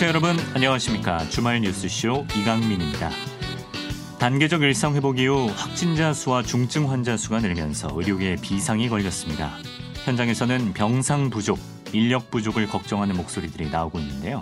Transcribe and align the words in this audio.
청취자 0.00 0.08
여러분 0.08 0.36
안녕하십니까 0.54 1.28
주말 1.28 1.60
뉴스쇼 1.60 2.26
이강민입니다. 2.34 3.10
단계적 4.18 4.62
일상 4.62 4.94
회복 4.94 5.18
이후 5.18 5.50
확진자 5.54 6.14
수와 6.14 6.42
중증 6.42 6.90
환자 6.90 7.18
수가 7.18 7.40
늘면서 7.40 7.90
의료계에 7.92 8.36
비상이 8.36 8.88
걸렸습니다. 8.88 9.52
현장에서는 10.04 10.72
병상 10.72 11.28
부족, 11.28 11.58
인력 11.92 12.30
부족을 12.30 12.66
걱정하는 12.66 13.14
목소리들이 13.14 13.70
나오고 13.70 13.98
있는데요. 13.98 14.40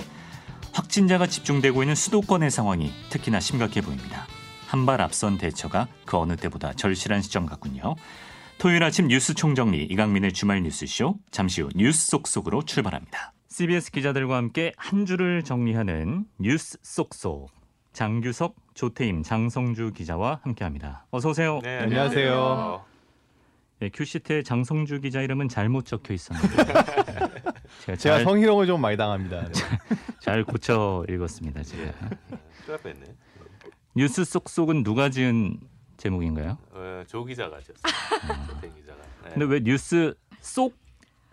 확진자가 0.73 1.27
집중되고 1.27 1.83
있는 1.83 1.97
수도권의 1.97 2.53
상황이 2.53 2.93
특히나 3.11 3.41
심각해 3.41 3.81
보입니다. 3.81 4.27
한 4.69 4.87
발 4.87 5.01
앞선 5.01 5.39
대처가 5.39 5.89
그 6.05 6.17
어느 6.19 6.37
때보다 6.37 6.73
절실한 6.73 7.21
시점 7.21 7.47
같군요. 7.47 7.97
토요일 8.59 8.85
아침 8.85 9.09
뉴스 9.09 9.35
총정리 9.35 9.83
이강민의 9.91 10.35
주말 10.35 10.63
뉴스쇼 10.63 11.17
잠시 11.33 11.63
후 11.63 11.69
뉴스 11.75 12.07
속속으로 12.07 12.63
출발합니다. 12.65 13.33
CBS 13.59 13.91
기자들과 13.91 14.37
함께 14.37 14.73
한 14.77 15.05
주를 15.05 15.43
정리하는 15.43 16.27
뉴스 16.39 16.79
속속 16.81 17.51
장규석, 17.93 18.55
조태임, 18.75 19.25
장성주 19.25 19.95
기자와 19.95 20.39
함께합니다. 20.45 21.07
어서 21.11 21.31
오세요. 21.31 21.59
네, 21.65 21.81
안녕하세요. 21.81 22.85
네, 23.81 23.89
큐시트에 23.93 24.45
장성주 24.45 25.01
기자 25.01 25.23
이름은 25.23 25.49
잘못 25.49 25.87
적혀 25.87 26.15
있었는데 26.15 26.55
제가 27.83 27.97
제가 27.97 27.97
잘, 27.97 28.23
성희롱을 28.23 28.69
좀 28.69 28.81
많이 28.81 28.97
당합니다. 28.97 29.43
네. 29.51 29.53
잘 30.21 30.45
고쳐 30.45 31.05
읽었습니다. 31.09 31.65
제가. 31.65 31.93
뻔했네. 32.81 33.07
뉴스 33.97 34.25
속속은 34.25 34.85
누가 34.85 35.11
지은 35.11 35.59
제목인가요? 35.97 36.59
어, 36.71 37.03
조 37.09 37.25
기자가 37.25 37.59
지었어요. 37.59 38.61
대 38.63 38.71
기자가. 38.73 39.01
네. 39.25 39.31
근데 39.31 39.47
왜 39.47 39.61
뉴스 39.65 40.15
속 40.39 40.77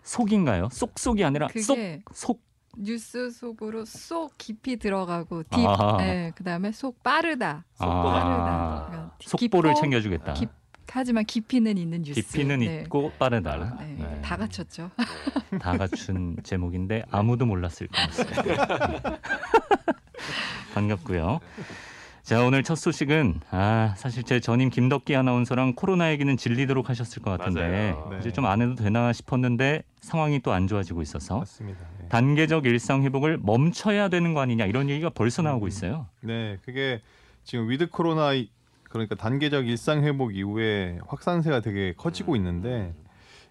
속인가요? 0.06 0.68
속속이 0.70 1.24
아니라 1.24 1.48
그게 1.48 1.60
속 1.60 1.76
속. 2.14 2.46
뉴스 2.78 3.30
속으로 3.30 3.86
쏙 3.86 4.34
깊이 4.36 4.76
들어가고 4.76 5.44
딥, 5.44 5.66
아. 5.66 5.96
네, 5.96 6.30
그다음에 6.36 6.72
속 6.72 7.02
빠르다, 7.02 7.64
속도가 7.72 8.12
빠르다. 8.12 8.86
그러니까 8.90 9.16
속보를 9.22 9.74
챙겨주겠다. 9.76 10.34
깊- 10.34 10.50
하지만 10.88 11.24
깊이는 11.24 11.76
있는 11.78 12.02
뉴스. 12.02 12.20
깊이는 12.20 12.60
네. 12.60 12.82
있고 12.82 13.12
빠르다. 13.18 13.76
네, 13.80 13.96
네. 13.98 14.20
다 14.22 14.36
갖췄죠. 14.36 14.90
다 15.60 15.76
갖춘 15.78 16.36
제목인데 16.42 17.04
아무도 17.10 17.46
몰랐을 17.46 17.88
것 17.88 17.92
같습니다. 17.92 18.96
반갑고요. 20.74 21.40
자 22.26 22.42
오늘 22.44 22.64
첫 22.64 22.74
소식은 22.74 23.38
아 23.52 23.94
사실 23.96 24.24
제 24.24 24.40
전임 24.40 24.68
김덕기 24.68 25.14
아나운서랑 25.14 25.74
코로나 25.76 26.10
얘기는 26.10 26.36
질리도록 26.36 26.88
하셨을 26.90 27.22
것 27.22 27.38
같은데. 27.38 27.94
네. 28.10 28.18
이제 28.18 28.32
좀 28.32 28.46
안 28.46 28.60
해도 28.60 28.74
되나 28.74 29.12
싶었는데 29.12 29.84
상황이 30.00 30.40
또 30.40 30.52
안 30.52 30.66
좋아지고 30.66 31.02
있어서 31.02 31.38
맞습니다. 31.38 31.78
네. 32.00 32.08
단계적 32.08 32.66
일상 32.66 33.04
회복을 33.04 33.38
멈춰야 33.40 34.08
되는 34.08 34.34
거 34.34 34.40
아니냐 34.40 34.64
이런 34.66 34.90
얘기가 34.90 35.10
벌써 35.10 35.42
나오고 35.42 35.68
있어요. 35.68 36.08
네, 36.20 36.58
그게 36.64 37.00
지금 37.44 37.70
with 37.70 37.90
코로나 37.90 38.32
이- 38.32 38.50
그러니까 38.90 39.14
단계적 39.14 39.68
일상 39.68 40.02
회복 40.02 40.34
이후에 40.34 40.98
확산세가 41.06 41.60
되게 41.60 41.94
커지고 41.96 42.34
있는데 42.34 42.92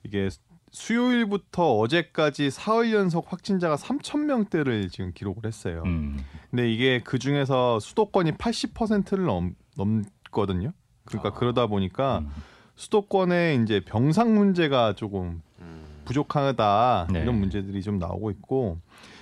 이게 0.03 0.27
수요일부터 0.75 1.77
어제까지 1.77 2.51
사흘 2.51 2.93
연속 2.93 3.31
확진자가 3.31 3.77
3천 3.77 4.25
명대를 4.25 4.89
지금 4.89 5.13
기록을 5.13 5.45
했어요. 5.45 5.81
음. 5.85 6.19
근데 6.51 6.69
이게 6.69 6.99
그 7.01 7.17
중에서 7.17 7.79
수도권이 7.79 8.33
80%를 8.33 9.23
넘, 9.23 9.55
넘거든요. 9.77 10.73
그러니까 11.05 11.29
아. 11.29 11.33
그러다 11.33 11.67
보니까 11.67 12.19
음. 12.19 12.29
수도권에 12.75 13.55
이제 13.63 13.79
병상 13.85 14.35
문제가 14.35 14.93
조금 14.93 15.41
음. 15.59 15.85
부족하다 16.03 17.07
네. 17.09 17.21
이런 17.21 17.39
문제들이 17.39 17.81
좀 17.81 17.97
나오고 17.97 18.31
있고 18.31 18.79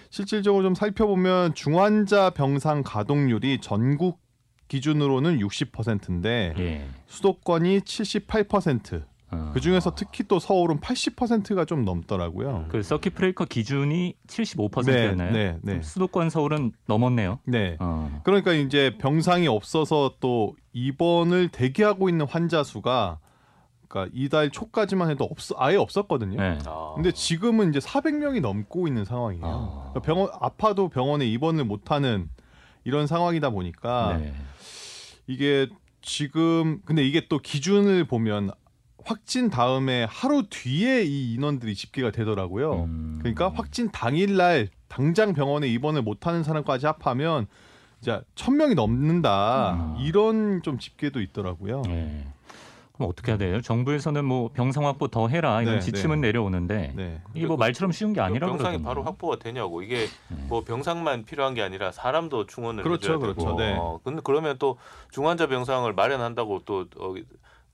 실질적으로 0.09 0.63
좀 0.63 0.74
살펴보면 0.74 1.53
중환자 1.53 2.31
병상 2.31 2.81
가동률이 2.84 3.59
전국 3.62 4.19
기준으로는 4.69 5.38
60%인데 5.38 6.56
예. 6.58 6.88
수도권이 7.06 7.81
78%. 7.81 9.03
어. 9.34 9.52
그 9.54 9.60
중에서 9.60 9.96
특히 9.96 10.24
또 10.28 10.40
서울은 10.40 10.80
80%가 10.80 11.66
좀 11.66 11.86
넘더라고요. 11.86 12.66
그 12.70 12.84
서킷 12.84 13.16
브레이커 13.16 13.46
기준이 13.46 14.16
75%였나요? 14.28 15.32
네, 15.32 15.58
네, 15.62 15.76
네. 15.76 15.82
수도권 15.82 16.30
서울은 16.30 16.72
넘었네요. 16.88 17.40
네. 17.46 17.78
어. 17.80 18.22
그러니까 18.24 18.54
이제 18.54 18.98
병상이 18.98 19.48
없어서 19.48 20.14
또 20.20 20.56
입원을 20.74 21.50
대기하고 21.50 22.10
있는 22.10 22.26
환자 22.28 22.64
수가 22.64 23.20
그러니까 23.88 24.12
이달 24.16 24.50
초까지만 24.50 25.12
해도 25.12 25.26
없 25.26 25.38
아예 25.58 25.76
없었거든요. 25.76 26.38
네. 26.42 26.58
아. 26.66 26.94
근데 26.96 27.12
지금은 27.12 27.70
이제 27.70 27.80
400명이 27.80 28.42
넘고 28.42 28.88
있는 28.88 29.06
상황이에요. 29.06 29.46
아. 29.46 29.90
그러니까 29.92 30.00
병원 30.02 30.30
아파도 30.40 30.90
병원에 30.90 31.28
입원을 31.28 31.64
못하는 31.66 32.30
이런 32.84 33.06
상황이다 33.06 33.52
보니까 33.52 34.18
네. 34.18 34.34
이게 35.28 35.68
지금 36.02 36.82
근데 36.86 37.06
이게 37.06 37.28
또 37.30 37.38
기준을 37.40 38.06
보면 38.06 38.52
확진 39.06 39.50
다음에 39.50 40.06
하루 40.09 40.44
뒤에 40.50 41.03
이 41.03 41.34
인원들이 41.34 41.75
집계가 41.75 42.12
되더라고요. 42.12 42.84
음. 42.84 43.19
그러니까 43.19 43.50
확진 43.53 43.91
당일날 43.91 44.69
당장 44.88 45.34
병원에 45.34 45.68
입원을 45.68 46.02
못하는 46.02 46.44
사람까지 46.44 46.86
합하면 46.86 47.47
이제 48.02 48.22
천 48.36 48.58
명이 48.58 48.75
넘는다 48.75 49.74
음. 49.74 49.96
이런 50.00 50.62
좀 50.62 50.78
집계도 50.80 51.22
있더라고요. 51.22 51.81
네. 51.86 52.28
그럼 52.94 53.09
어떻게 53.09 53.31
해야 53.31 53.40
돼요? 53.40 53.59
정부에서는 53.59 54.24
뭐 54.24 54.52
병상 54.53 54.86
확보 54.86 55.08
더 55.08 55.28
해라 55.28 55.62
이런 55.63 55.75
네, 55.75 55.81
지침은 55.81 56.22
내려오는데 56.22 56.94
네. 56.96 57.22
이게 57.34 57.47
뭐 57.47 57.58
말처럼 57.58 57.92
쉬운 57.92 58.13
게 58.13 58.22
아니라 58.22 58.46
병상이 58.47 58.78
그러던데. 58.78 58.88
바로 58.88 59.03
확보가 59.03 59.38
되냐고 59.40 59.81
이게 59.81 60.06
네. 60.28 60.38
뭐 60.47 60.63
병상만 60.63 61.25
필요한 61.25 61.56
게 61.56 61.63
아니라 61.63 61.92
사람도 61.92 62.46
충원을 62.46 62.84
그렇죠, 62.84 63.13
해줘야 63.13 63.28
되고. 63.28 63.34
그렇죠. 63.34 63.58
네. 63.58 63.75
어, 63.80 64.00
근데 64.03 64.22
그러면 64.24 64.58
또 64.59 64.78
중환자 65.12 65.47
병상을 65.47 65.92
마련한다고 65.92 66.62
또 66.66 66.86
어, 67.00 67.16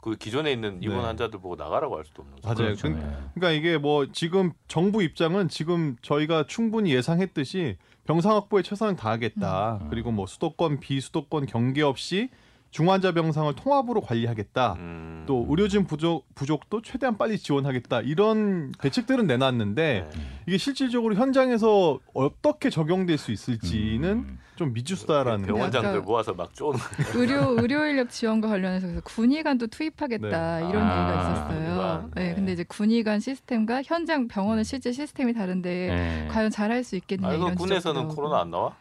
그 0.02 0.16
기존에 0.16 0.52
있는 0.52 0.82
입원 0.82 1.00
네. 1.00 1.06
환자들 1.06 1.40
보고 1.42 1.56
나가라고 1.56 1.98
할 1.98 2.06
수도 2.06 2.22
없는 2.22 2.38
거죠. 2.38 2.48
맞아요. 2.48 2.76
그렇죠. 2.76 2.84
그- 2.90 2.94
네. 3.00 3.18
그러니까 3.36 3.52
이게 3.52 3.78
뭐 3.78 4.08
지금 4.12 4.52
정부 4.68 5.04
입장은 5.04 5.50
지금 5.50 5.98
저희가 6.02 6.46
충분히 6.48 6.94
예상했듯이 6.94 7.78
병상 8.06 8.34
확보에 8.34 8.62
최선을 8.64 8.96
다하겠다. 8.96 9.80
음. 9.84 9.88
그리고 9.90 10.12
뭐 10.12 10.26
수도권 10.26 10.80
비수도권 10.80 11.46
경계 11.48 11.82
없이 11.82 12.30
중환자 12.72 13.12
병상을 13.14 13.54
통합으로 13.56 14.00
관리하겠다. 14.02 14.74
음. 14.78 15.24
또 15.28 15.46
의료진 15.50 15.86
부족 15.86 16.26
부족도 16.36 16.82
최대한 16.82 17.18
빨리 17.18 17.38
지원하겠다. 17.38 18.02
이런 18.02 18.72
대책들은 18.80 19.28
내놨는데 19.28 20.08
네. 20.14 20.20
이게 20.48 20.58
실질적으로 20.58 21.16
현장에서 21.16 22.00
어떻게 22.14 22.70
적용될 22.70 23.18
수 23.18 23.32
있을지는 23.32 24.10
음. 24.10 24.40
좀 24.60 24.74
미지수다라는 24.74 25.48
거. 25.48 25.54
병원장들 25.54 25.90
약간- 25.92 26.04
모아서 26.04 26.34
막 26.34 26.54
쪼는 26.54 26.78
의료 27.16 27.58
의료 27.62 27.86
인력 27.86 28.10
지원과 28.10 28.50
관련해서 28.50 28.88
그래서 28.88 29.02
군의관도 29.06 29.68
투입하겠다 29.68 30.60
네. 30.60 30.70
이런 30.70 30.84
아, 30.84 31.00
얘기가 31.00 31.22
있었어요. 31.22 31.48
군의관. 31.48 32.12
네. 32.14 32.24
네. 32.30 32.36
근데 32.36 32.52
이제 32.52 32.66
군의관 32.68 33.22
시스템과 33.22 33.84
현장 33.86 34.28
병원은 34.28 34.66
실제 34.66 34.92
시스템이 34.92 35.34
다른데 35.34 35.70
네. 35.70 36.28
과연 36.30 36.52
잘할 36.52 36.84
수 36.84 36.98
있겠냐 36.98 37.30
아 37.30 37.34
이런 37.36 37.56
군에서는 37.56 38.02
지적도 38.02 38.16
코로나 38.16 38.42
안 38.42 38.52
나와? 38.52 38.76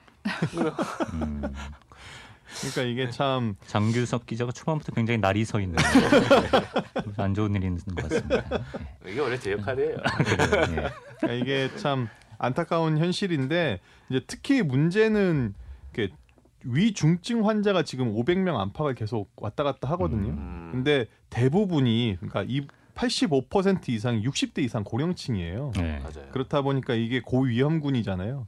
음. 1.12 1.42
그러니까 2.60 2.82
이게 2.82 3.10
참 3.10 3.54
장규석 3.68 4.26
기자가 4.26 4.50
초반부터 4.50 4.92
굉장히 4.92 5.18
날이 5.18 5.44
서 5.44 5.60
있는 5.60 5.76
안 7.18 7.34
좋은 7.34 7.54
일이 7.54 7.66
있는 7.66 7.78
것 7.94 8.08
같습니다. 8.08 8.42
이게 9.06 9.20
원래 9.20 9.38
제 9.38 9.52
역할이에요. 9.52 9.96
네. 9.96 10.90
그러니까 11.20 11.32
이게 11.34 11.70
참 11.76 12.08
안타까운 12.38 12.98
현실인데 12.98 13.78
이제 14.08 14.20
특히 14.26 14.62
문제는 14.62 15.54
이렇게 15.92 16.14
위중증 16.64 17.46
환자가 17.46 17.82
지금 17.82 18.14
500명 18.14 18.58
안팎을 18.58 18.94
계속 18.94 19.30
왔다 19.36 19.64
갔다 19.64 19.88
하거든요. 19.90 20.30
음. 20.30 20.68
근데 20.72 21.06
대부분이 21.30 22.16
그러니까 22.20 22.44
이 22.46 22.66
85% 22.94 23.90
이상 23.90 24.20
60대 24.20 24.58
이상 24.58 24.82
고령층이에요. 24.82 25.72
네. 25.76 25.98
맞아요. 26.00 26.30
그렇다 26.32 26.62
보니까 26.62 26.94
이게 26.94 27.20
고위험군이잖아요. 27.20 28.46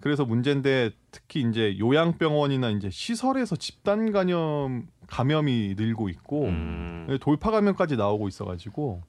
그래서 0.00 0.24
문제인데 0.24 0.90
특히 1.10 1.42
이제 1.42 1.78
요양병원이나 1.78 2.70
이제 2.70 2.90
시설에서 2.90 3.54
집단 3.56 4.12
감염 4.12 4.88
감염이 5.06 5.74
늘고 5.76 6.08
있고 6.08 6.46
음. 6.46 7.18
돌파 7.20 7.50
감염까지 7.50 7.96
나오고 7.96 8.26
있어가지고 8.28 9.02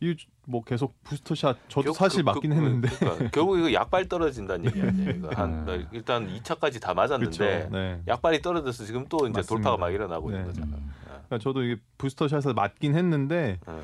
이뭐 0.00 0.62
계속 0.64 0.94
부스터샷 1.04 1.56
저도 1.68 1.82
결국 1.82 1.96
사실 1.96 2.22
그- 2.22 2.30
맞긴 2.30 2.50
그- 2.50 2.56
했는데 2.56 2.88
그러니까 2.98 3.30
결국 3.32 3.58
이거 3.58 3.72
약발 3.72 4.08
떨어진다는 4.08 4.66
얘기 4.66 4.80
아니에요. 4.82 5.10
이거 5.10 5.28
한 5.34 5.50
음. 5.50 5.64
나 5.66 5.88
일단 5.92 6.28
2차까지 6.28 6.80
다 6.80 6.94
맞았는데 6.94 7.36
그렇죠. 7.38 7.68
네. 7.70 8.00
약발이 8.08 8.42
떨어져서 8.42 8.84
지금 8.84 9.06
또 9.08 9.18
이제 9.26 9.38
맞습니다. 9.38 9.48
돌파가 9.48 9.76
막 9.76 9.90
일어나고 9.92 10.30
네. 10.30 10.36
있는 10.38 10.48
거잖아. 10.52 10.76
음. 10.76 10.92
그러니까 11.06 11.38
저도 11.38 11.62
이게 11.62 11.80
부스터샷을 11.98 12.54
맞긴 12.54 12.94
했는데 12.96 13.58
어. 13.66 13.82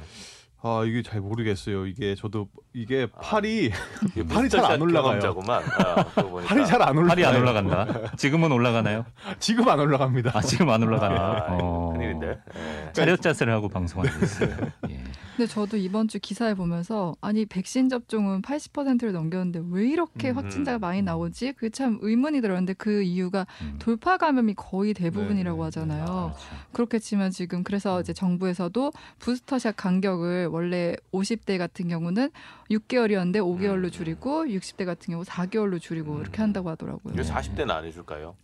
아 0.62 0.84
이게 0.84 1.00
잘 1.02 1.22
모르겠어요. 1.22 1.86
이게 1.86 2.14
저도 2.14 2.46
이게 2.74 3.06
팔이 3.18 3.70
이게 4.10 4.22
팔이 4.28 4.50
잘안 4.50 4.78
부스터샷 4.78 4.80
올라가요. 4.82 5.34
아. 5.48 6.04
팔이 6.44 6.66
잘 6.66 6.82
안 6.82 6.98
올라. 6.98 7.08
팔이 7.08 7.24
안 7.24 7.36
올라간다. 7.36 8.14
지금은 8.16 8.52
올라가나요? 8.52 9.06
지금 9.40 9.66
안 9.70 9.80
올라갑니다. 9.80 10.32
아 10.34 10.42
지금 10.42 10.68
안 10.68 10.82
올라가네요. 10.82 11.18
아, 11.18 11.46
어. 11.62 11.92
큰일인데. 11.96 12.38
예. 12.56 12.92
차렷 12.92 13.22
자세를 13.22 13.54
하고 13.54 13.70
방송하고 13.70 14.22
있어요. 14.22 14.54
예. 14.90 15.02
근데 15.40 15.54
저도 15.54 15.78
이번 15.78 16.06
주 16.06 16.18
기사에 16.20 16.52
보면서 16.52 17.16
아니 17.22 17.46
백신 17.46 17.88
접종은 17.88 18.42
80%를 18.42 19.12
넘겼는데 19.14 19.62
왜 19.70 19.88
이렇게 19.88 20.28
음. 20.32 20.36
확진자가 20.36 20.78
많이 20.78 21.00
나오지? 21.00 21.54
그게 21.54 21.70
참 21.70 21.98
의문이 22.02 22.42
들었는데 22.42 22.74
그 22.74 23.00
이유가 23.00 23.46
음. 23.62 23.76
돌파 23.78 24.18
감염이 24.18 24.52
거의 24.54 24.92
대부분이라고 24.92 25.56
네, 25.56 25.62
네, 25.62 25.64
하잖아요. 25.64 26.04
그렇죠. 26.04 26.38
그렇겠지만 26.72 27.30
지금 27.30 27.64
그래서 27.64 28.02
이제 28.02 28.12
정부에서도 28.12 28.92
부스터샷 29.18 29.76
간격을 29.78 30.48
원래 30.48 30.94
50대 31.14 31.56
같은 31.56 31.88
경우는 31.88 32.28
6개월이었는데 32.70 33.36
5개월로 33.36 33.84
음. 33.84 33.90
줄이고 33.90 34.44
60대 34.44 34.84
같은 34.84 35.12
경우 35.12 35.24
4개월로 35.24 35.80
줄이고 35.80 36.16
음. 36.16 36.20
이렇게 36.20 36.42
한다고 36.42 36.68
하더라고요. 36.68 37.14
왜 37.16 37.22
네. 37.22 37.32
40대는 37.32 37.70
안 37.70 37.86
해줄까요? 37.86 38.36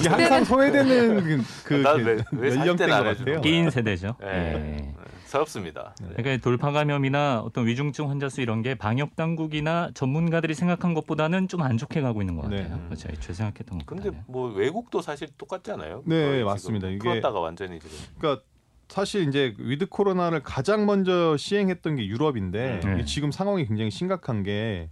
이게 0.00 0.08
항상 0.08 0.44
소외되는 0.44 1.22
그, 1.22 1.42
그, 1.62 1.74
난그 1.74 2.04
왜- 2.04 2.24
왜 2.32 2.56
연령대인 2.56 2.90
40대는 2.90 3.04
것 3.04 3.18
같아요. 3.18 3.40
끼인 3.40 3.70
세대죠. 3.70 4.16
네. 4.20 4.26
예. 4.26 4.58
네, 4.58 4.94
서럽습니다. 5.32 5.94
네. 6.00 6.08
네. 6.08 6.14
그러니까 6.22 6.42
돌파 6.44 6.70
감염이나 6.72 7.40
어떤 7.40 7.66
위중증 7.66 8.10
환자 8.10 8.28
수 8.28 8.40
이런 8.42 8.60
게 8.62 8.74
방역 8.74 9.16
당국이나 9.16 9.90
전문가들이 9.94 10.54
생각한 10.54 10.92
것보다는 10.94 11.48
좀 11.48 11.62
안 11.62 11.78
좋게 11.78 12.00
가고 12.00 12.20
있는 12.22 12.34
것 12.36 12.48
네. 12.48 12.64
같아요. 12.64 12.84
그렇죠. 12.86 13.08
애초에 13.08 13.34
생각했던 13.34 13.78
것 13.78 13.86
근데. 13.86 14.10
뭐 14.26 14.52
외국도 14.52 15.00
사실 15.00 15.28
똑같잖아요. 15.38 16.02
네, 16.06 16.42
맞습니다. 16.42 16.88
이게- 16.88 16.98
풀었다가 16.98 17.38
완전히 17.40 17.78
지금 17.78 17.96
그러니까 18.18 18.42
사실 18.88 19.26
이제 19.28 19.54
with 19.58 19.86
코로나를 19.88 20.42
가장 20.42 20.84
먼저 20.86 21.36
시행했던 21.36 21.96
게 21.96 22.06
유럽인데 22.06 22.80
네. 22.84 22.92
이게 22.94 23.04
지금 23.04 23.30
상황이 23.30 23.64
굉장히 23.64 23.90
심각한 23.90 24.42
게 24.42 24.88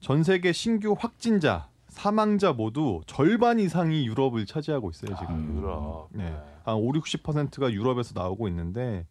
전 0.00 0.22
세계 0.22 0.52
신규 0.52 0.94
확진자, 0.98 1.68
사망자 1.88 2.52
모두 2.52 3.00
절반 3.06 3.58
이상이 3.58 4.06
유럽을 4.06 4.44
차지하고 4.44 4.90
있어요 4.90 5.16
지금. 5.18 5.34
음. 5.34 5.56
유럽. 5.58 6.08
네. 6.12 6.24
한 6.64 6.74
5, 6.74 6.92
60%가 6.92 7.72
유럽에서 7.72 8.12
나오고 8.14 8.48
있는데 8.48 9.06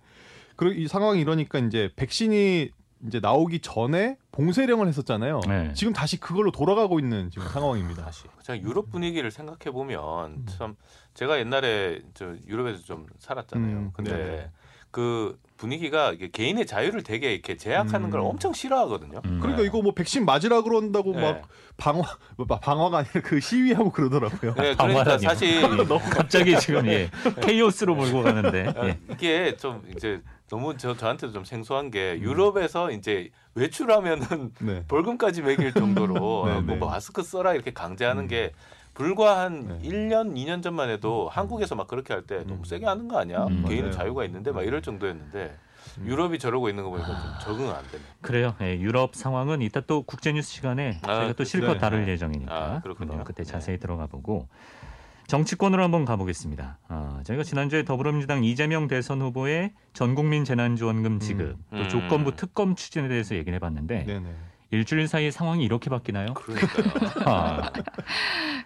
그리고 0.56 0.80
이 0.80 0.88
상황이 0.88 1.20
이러니까 1.22 1.60
이제 1.60 1.90
백신이 1.96 2.70
이제 3.08 3.20
나오기 3.20 3.60
전에 3.60 4.18
봉쇄령을 4.32 4.88
했었잖아요. 4.88 5.42
네. 5.48 5.74
지금 5.74 5.94
다시 5.94 6.20
그걸로 6.20 6.52
돌아가고 6.52 7.00
있는 7.00 7.30
지금 7.30 7.48
상황입니다. 7.50 8.06
다시 8.06 8.24
그냥 8.46 8.64
유럽 8.64 8.90
분위기를 8.90 9.30
생각해 9.30 9.72
보면 9.72 10.26
음. 10.32 10.46
참 10.48 10.76
제가 11.14 11.40
옛날에 11.40 12.02
저 12.14 12.36
유럽에서 12.48 12.82
좀 12.84 13.06
살았잖아요. 13.20 13.78
음, 13.78 13.92
근데 13.94 14.12
네. 14.12 14.52
그 14.90 15.38
분위기가 15.63 16.13
개인의 16.13 16.65
자유를 16.65 17.04
되게 17.04 17.31
이렇게 17.31 17.56
제약하는 17.56 18.07
음. 18.07 18.12
걸 18.12 18.19
엄청 18.19 18.51
싫어하거든요. 18.51 19.21
음. 19.24 19.39
그러니까 19.42 19.63
이거 19.63 19.81
뭐 19.81 19.94
백신 19.94 20.25
맞으라 20.25 20.62
그런다고 20.62 21.13
네. 21.13 21.21
막 21.21 21.48
방화 21.77 22.04
뭐 22.36 22.45
방화가 22.45 22.98
아니라 22.98 23.21
그 23.24 23.39
시위하고 23.39 23.89
그러더라고요. 23.92 24.56
네, 24.56 24.75
그러니까. 24.75 25.18
사실 25.19 25.62
너무 25.88 26.01
갑자기 26.10 26.57
지금 26.60 26.86
예. 26.88 27.10
케이오스로 27.42 27.95
몰고 27.95 28.24
가는데. 28.24 28.74
아, 28.75 28.88
예. 28.88 29.00
이게 29.10 29.56
좀 29.56 29.81
이제 29.95 30.21
너무 30.50 30.75
저 30.75 30.98
저한테도 30.98 31.31
좀 31.31 31.45
생소한 31.45 31.92
게 31.92 32.18
음. 32.18 32.24
유럽에서 32.24 32.92
이제 32.92 33.30
외출하면은 33.56 34.51
네. 34.60 34.83
벌금까지 34.89 35.44
매길 35.44 35.71
정도로 35.71 36.44
네, 36.51 36.60
뭐 36.60 36.75
네. 36.75 36.75
마스크 36.75 37.24
써라 37.24 37.54
이렇게 37.54 37.71
강제하는 37.71 38.24
음. 38.24 38.27
게 38.27 38.51
불과 38.94 39.42
한 39.42 39.68
네. 39.81 39.90
1년, 39.90 40.36
2년 40.36 40.62
전만 40.62 40.90
해도 40.90 41.30
한국에서 41.30 41.75
막 41.75 41.88
그렇게 41.88 42.13
할 42.13 42.24
때 42.24 42.40
너무 42.44 42.60
음. 42.60 42.63
세게 42.63 42.86
하는 42.86 43.07
거 43.07 43.18
아니야? 43.19 43.45
음, 43.45 43.63
개인의 43.68 43.81
맞아요. 43.90 43.92
자유가 43.92 44.24
있는데 44.25 44.51
막 44.51 44.63
이럴 44.63 44.81
정도였는데 44.81 45.57
음. 46.00 46.06
유럽이 46.07 46.40
저러고 46.40 46.69
있는 46.69 46.84
거 46.84 46.90
보니까 46.92 47.07
좀 47.07 47.31
적응 47.57 47.69
안 47.69 47.84
되네. 47.92 48.04
그래요. 48.22 48.56
예, 48.62 48.80
유럽 48.80 49.16
상황은 49.16 49.62
이따 49.62 49.81
또 49.81 50.04
국제뉴스 50.04 50.51
시간에 50.51 51.00
아, 51.04 51.16
저희가 51.16 51.34
또 51.34 51.44
실컷 51.44 51.74
네. 51.74 51.80
다룰 51.80 52.07
예정이니까 52.07 52.54
아, 52.56 52.80
그렇군요. 52.81 53.24
그때 53.25 53.44
네. 53.44 53.51
자세히 53.51 53.78
들어가 53.80 54.06
보고 54.07 54.48
정치권으로 55.28 55.84
한번 55.84 56.06
가보겠습니다. 56.06 56.78
아, 56.88 57.22
저희가 57.25 57.44
지난주에 57.44 57.84
더불어민주당 57.84 58.44
이재명 58.44 58.88
대선 58.88 59.22
후보의 59.22 59.74
전국민 59.94 60.46
재난지원금 60.46 61.19
지급 61.19 61.57
음. 61.74 61.78
또 61.78 61.88
조건부 61.88 62.36
특검 62.36 62.75
추진에 62.75 63.07
대해서 63.07 63.36
얘기를 63.36 63.56
해봤는데 63.56 64.06
네네. 64.06 64.30
일주일 64.74 65.08
사이에 65.08 65.30
상황이 65.30 65.64
이렇게 65.64 65.90
바뀌나요? 65.90 66.34
그러니까요. 66.34 66.86
아, 67.30 67.72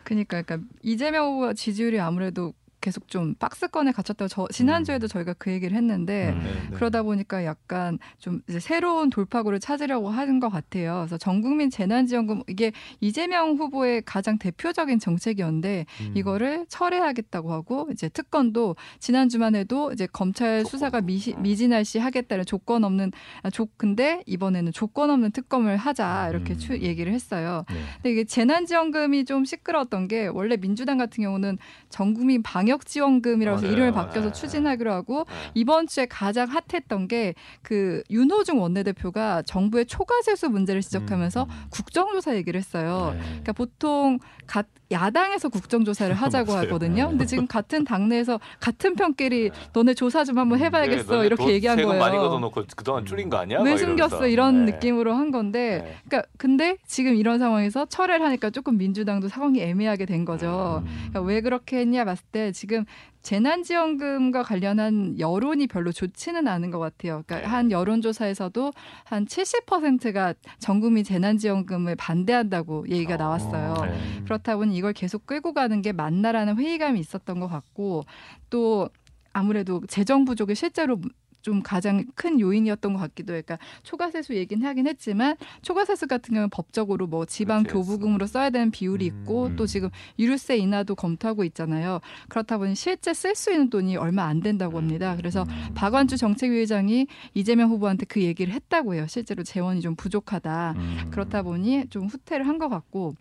그러니까, 0.04 0.42
그러니까 0.42 0.60
이재명 0.82 1.34
후보 1.34 1.54
지지율이 1.54 2.00
아무래도 2.00 2.54
계속 2.88 3.10
좀 3.10 3.36
박스권에 3.36 3.92
갇혔다고 3.92 4.30
저 4.30 4.48
지난주에도 4.50 5.08
저희가 5.08 5.34
그 5.34 5.52
얘기를 5.52 5.76
했는데 5.76 6.30
음. 6.30 6.40
네, 6.42 6.54
네. 6.70 6.76
그러다 6.76 7.04
보니까 7.04 7.44
약간 7.44 8.00
좀 8.18 8.42
새로운 8.60 9.10
돌파구를 9.10 9.60
찾으려고 9.60 10.08
하는 10.08 10.40
것 10.40 10.48
같아요. 10.48 11.00
그래서 11.00 11.18
전국민 11.18 11.70
재난지원금 11.70 12.44
이게 12.48 12.72
이재명 13.02 13.58
후보의 13.58 14.04
가장 14.06 14.38
대표적인 14.38 15.00
정책이었는데 15.00 15.86
음. 16.00 16.14
이거를 16.16 16.66
철회하겠다고 16.70 17.52
하고 17.52 17.90
이제 17.92 18.08
특검도 18.08 18.78
지난 19.00 19.28
주만 19.28 19.54
해도 19.54 19.92
이제 19.92 20.08
검찰. 20.14 20.64
수사가 20.64 21.02
미시, 21.02 21.34
음. 21.34 21.42
미진할시 21.42 22.00
하겠다는 22.00 22.46
조건 22.46 22.86
없는 22.86 23.12
아, 23.44 23.50
조 23.50 23.68
근데 23.76 24.24
이번에는 24.28 24.72
조건 24.72 25.10
없는 25.10 25.32
특검을 25.32 25.76
하자 25.76 26.30
이렇게 26.30 26.54
음. 26.54 26.58
추, 26.58 26.80
얘기를 26.80 27.12
했어요. 27.12 27.66
네. 27.70 27.76
근데 27.96 28.12
이게 28.12 28.24
재난지원금이 28.24 29.26
좀 29.26 29.44
시끄러웠던 29.44 30.08
게 30.08 30.28
원래 30.28 30.56
민주당 30.56 30.98
같은 30.98 31.22
경우는 31.22 31.58
전국민 31.90 32.44
방역 32.44 32.77
지원금이라고 32.86 33.58
해서 33.58 33.66
맞아요. 33.66 33.76
이름을 33.76 33.92
바뀌어서 33.94 34.28
네. 34.32 34.34
추진하기로 34.34 34.92
하고 34.92 35.26
네. 35.28 35.52
이번 35.56 35.88
주에 35.88 36.06
가장 36.06 36.48
핫했던 36.50 37.08
게 37.08 37.34
그 37.62 38.02
윤호중 38.10 38.62
원내대표가 38.62 39.42
정부의 39.44 39.86
초과세수 39.86 40.50
문제를 40.50 40.82
지적하면서 40.82 41.44
음. 41.44 41.50
국정조사 41.70 42.36
얘기를 42.36 42.58
했어요. 42.58 43.12
네. 43.14 43.20
그러니까 43.28 43.54
보통 43.54 44.20
가, 44.46 44.64
야당에서 44.90 45.50
국정조사를 45.50 46.16
하자고 46.16 46.54
맞아요. 46.54 46.66
하거든요. 46.68 47.04
네. 47.06 47.10
근데 47.10 47.26
지금 47.26 47.46
같은 47.46 47.84
당내에서 47.84 48.40
같은 48.62 48.96
편끼리 48.96 49.50
네. 49.50 49.60
너네 49.74 49.94
조사 49.96 50.24
좀 50.24 50.38
한번 50.38 50.60
해봐야겠어 50.60 51.20
네, 51.22 51.26
이렇게 51.26 51.44
돈 51.44 51.52
얘기한 51.52 51.76
거예요. 51.78 52.00
많이 52.00 52.16
걷어놓고 52.18 52.64
그동안 52.76 53.06
줄인 53.06 53.30
거 53.30 53.38
아니야? 53.38 53.60
왜막 53.62 53.80
숨겼어. 53.80 54.28
이런 54.28 54.66
네. 54.66 54.72
느낌으로 54.74 55.14
한 55.14 55.32
건데 55.32 55.82
네. 55.84 55.96
그러니까 56.08 56.30
근데 56.38 56.78
지금 56.88 57.16
이런 57.16 57.40
상황에서 57.40 57.86
철회를 57.86 58.26
하니까 58.26 58.50
조금 58.50 58.78
민주당도 58.78 59.28
상황이 59.28 59.62
애매하게 59.62 60.06
된 60.06 60.24
거죠. 60.24 60.84
음. 60.86 61.10
그러니까 61.10 61.22
왜 61.22 61.42
그렇게 61.42 61.80
했냐 61.80 62.06
봤을 62.06 62.24
때 62.32 62.52
지금 62.58 62.86
재난지원금과 63.22 64.42
관련한 64.42 65.20
여론이 65.20 65.68
별로 65.68 65.92
좋지는 65.92 66.48
않은 66.48 66.72
것 66.72 66.80
같아요. 66.80 67.22
그러니까 67.28 67.42
네. 67.42 67.46
한 67.46 67.72
여론조사에서도 67.72 68.74
한 69.04 69.26
70%가 69.26 70.34
전국민 70.58 71.04
재난지원금을 71.04 71.96
반대한다고 71.98 72.90
얘기가 72.90 73.14
어, 73.14 73.18
나왔어요. 73.18 73.76
네. 73.86 74.24
그렇다 74.24 74.58
보니 74.58 74.76
이걸 74.76 74.94
계속 74.94 75.28
끌고 75.28 75.54
가는 75.54 75.82
게 75.84 75.92
맞나라는 75.92 76.58
회의감이 76.58 77.00
있었던 77.00 77.40
것 77.40 77.48
같고 77.48 78.06
또 78.50 78.90
아무래도 79.34 79.82
재정 79.88 80.26
부족이 80.26 80.56
실제로 80.56 81.00
좀 81.42 81.62
가장 81.64 82.04
큰 82.16 82.40
요인이었던 82.40 82.94
것 82.94 83.00
같기도 83.00 83.34
해요. 83.34 83.42
그러니까 83.46 83.66
초과세수 83.84 84.36
얘기는 84.36 84.66
하긴 84.66 84.88
했지만 84.88 85.36
초과세수 85.62 86.08
같은 86.08 86.34
경우는 86.34 86.50
법적으로 86.50 87.08
뭐 87.08 87.26
지방. 87.26 87.64
교부금으로 87.64 88.28
써야 88.28 88.50
되는 88.50 88.72
비율이 88.72 89.06
있고 89.06 89.48
음. 89.48 89.56
또 89.56 89.66
지금 89.66 89.90
유류세 90.20 90.58
인하도 90.58 90.96
검토하고 90.96 91.44
있잖아요. 91.46 92.02
그렇다 92.30 92.58
보니 92.58 92.76
실제 92.76 93.14
쓸 93.14 93.36
수 93.36 93.52
있는 93.52 93.70
돈이 93.70 93.98
얼마 93.98 94.24
안 94.26 94.42
된다고 94.42 94.78
합니다. 94.78 95.16
그래서 95.16 95.44
음. 95.44 95.74
박완주 95.74 96.18
정책위의장이 96.18 97.08
이재명 97.34 97.70
후보한테 97.70 98.06
그 98.06 98.22
얘기를 98.22 98.54
했다고 98.54 98.96
해요. 98.96 99.06
실제로 99.08 99.44
재원이 99.44 99.82
좀 99.82 99.96
부족하다. 99.96 100.74
음. 100.78 101.08
그렇다 101.12 101.42
보니 101.44 101.88
좀 101.90 102.08
후퇴를 102.08 102.48
한 102.48 102.58
것 102.58 102.70
같고. 102.70 103.16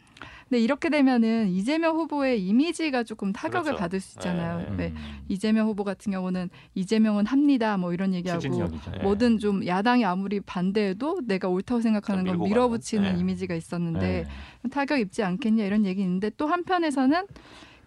근데 0.48 0.60
이렇게 0.60 0.88
되면은 0.90 1.48
이재명 1.48 1.96
후보의 1.96 2.40
이미지가 2.46 3.02
조금 3.02 3.32
타격을 3.32 3.64
그렇죠. 3.64 3.78
받을 3.80 3.98
수 4.00 4.16
있잖아요. 4.18 4.58
네. 4.70 4.76
네. 4.76 4.92
음. 4.94 5.18
이재명 5.28 5.66
후보 5.66 5.82
같은 5.82 6.12
경우는 6.12 6.50
이재명은 6.76 7.26
합니다. 7.26 7.76
뭐 7.76 7.92
이런 7.92 8.14
얘기하고 8.14 8.40
추진력이죠. 8.40 8.90
네. 8.92 8.98
뭐든 9.02 9.38
좀 9.38 9.66
야당이 9.66 10.04
아무리 10.04 10.40
반대해도 10.40 11.22
내가 11.26 11.48
옳다고 11.48 11.80
생각하는 11.80 12.24
좀건 12.26 12.48
밀어붙이는. 12.48 13.14
네. 13.14 13.18
이미지가 13.20 13.54
있었는데 13.56 14.26
네. 14.62 14.70
타격 14.70 15.00
입지 15.00 15.22
않겠냐 15.24 15.64
이런 15.64 15.84
얘기 15.84 16.00
있는데 16.02 16.30
또 16.36 16.46
한편에서는 16.46 17.24